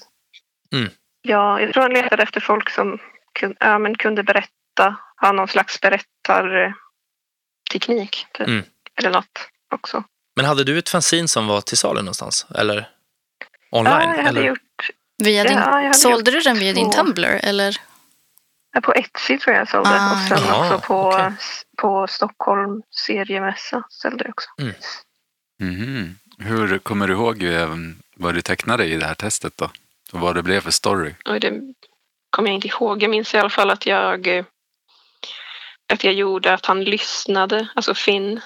[0.72, 0.90] Mm.
[1.22, 2.98] Ja, jag tror han letade efter folk som
[3.32, 8.26] kun, ja, men kunde berätta, ha någon slags berättarteknik.
[8.32, 8.46] Typ.
[8.46, 8.64] Mm.
[8.96, 10.04] Eller något också.
[10.36, 12.46] Men hade du ett fanzine som var till salu någonstans?
[12.54, 12.88] Eller
[13.70, 13.92] online?
[13.92, 14.42] Ja, jag hade eller?
[14.48, 14.58] gjort
[15.22, 16.92] Via din, Ja, jag hade sålde du gjort den via din två.
[16.92, 17.40] Tumblr?
[17.42, 17.76] Eller?
[18.82, 19.90] På Etsy tror jag jag sålde.
[19.90, 21.32] Ah, och sen ja, också på, okej.
[21.78, 24.48] på Stockholm seriemässa sålde jag också.
[25.62, 26.18] Mhm.
[26.38, 27.74] Hur kommer du ihåg eh,
[28.16, 29.70] vad du tecknade i det här testet då?
[30.12, 31.14] Och vad det blev för story?
[31.24, 31.60] Och det
[32.30, 33.02] kommer jag inte ihåg.
[33.02, 34.44] Jag minns i alla fall att jag, eh,
[35.92, 38.40] att jag gjorde att han lyssnade, alltså Finn.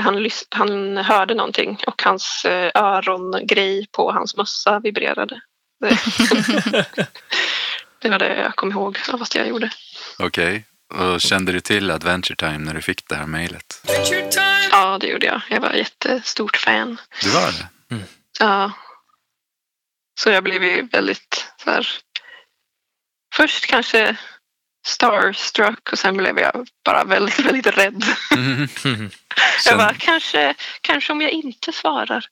[0.00, 5.40] Han, lys- han hörde någonting och hans eh, örongrej på hans mössa vibrerade.
[8.00, 9.70] Det, var det jag kom ihåg av att jag gjorde.
[10.18, 10.64] Okej.
[10.94, 13.82] Och kände du till Adventure Time när du fick det här mejlet?
[14.70, 15.40] Ja, det gjorde jag.
[15.50, 17.00] Jag var jättestort fan.
[17.22, 17.68] Du var det?
[18.40, 18.72] Ja.
[20.20, 21.88] Så jag blev ju väldigt så här,
[23.34, 24.16] först kanske
[24.86, 28.04] starstruck och sen blev jag bara väldigt, väldigt rädd.
[28.36, 28.68] Mhm.
[29.36, 32.24] Jag Kände- bara, kanske, kanske om jag inte svarar.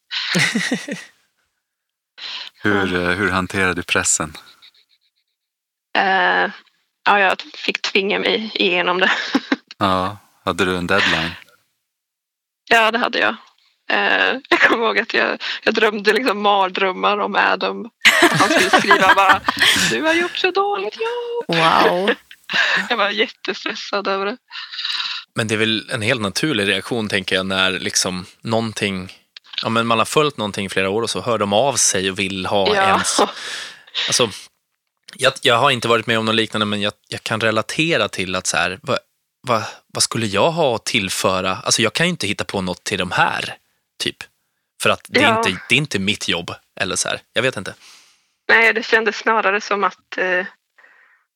[2.63, 4.37] hur, eh, hur hanterade du pressen?
[5.99, 6.51] Eh,
[7.05, 9.11] ja, jag fick tvinga mig igenom det.
[9.79, 11.31] Ja, hade du en deadline?
[12.71, 13.37] ja, det hade jag.
[13.91, 17.91] Eh, jag kommer ihåg att jag, jag drömde liksom mardrömmar om Adam.
[18.21, 19.41] Han skulle skriva bara,
[19.91, 21.57] du har gjort så dåligt jobb.
[21.59, 22.11] Wow.
[22.89, 24.37] Jag var jättestressad över det.
[25.35, 29.13] Men det är väl en helt naturlig reaktion, tänker jag, när liksom någonting,
[29.63, 32.11] ja men man har följt någonting i flera år och så hör de av sig
[32.11, 32.83] och vill ha Ja.
[32.83, 33.21] ens...
[34.09, 34.31] Alltså,
[35.17, 38.35] jag, jag har inte varit med om något liknande, men jag, jag kan relatera till
[38.35, 38.99] att så här, vad,
[39.47, 41.57] vad, vad skulle jag ha att tillföra?
[41.57, 43.57] Alltså jag kan ju inte hitta på något till de här,
[44.03, 44.17] typ.
[44.83, 45.37] För att det är, Ja.
[45.39, 47.21] inte, det är inte mitt jobb, eller så här.
[47.33, 47.75] Jag vet inte.
[48.49, 50.47] Nej, det kändes snarare som att eh,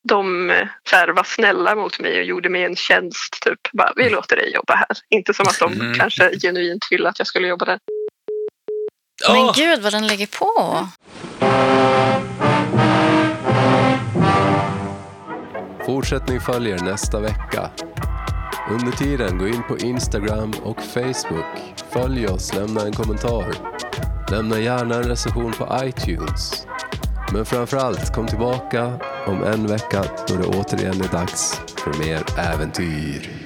[0.09, 3.39] de eh, så här, var snälla mot mig och gjorde mig en tjänst.
[3.45, 3.73] Typ.
[3.73, 4.87] Bara, vi låter dig jobba här.
[5.11, 5.95] Inte som att de Mm.
[5.99, 7.79] kanske genuint ville att jag skulle jobba där.
[9.29, 9.53] Men Åh!
[9.57, 10.89] gud vad den lägger på.
[15.87, 17.71] Fortsättning följer nästa vecka.
[18.71, 21.45] Under tiden, gå in på Instagram och Facebook.
[21.91, 23.55] Följ oss, lämna en kommentar.
[24.31, 26.67] Lämna gärna en recension på iTunes.
[27.33, 33.46] Men framförallt, kom tillbaka om en vecka då det återigen är dags för mer äventyr.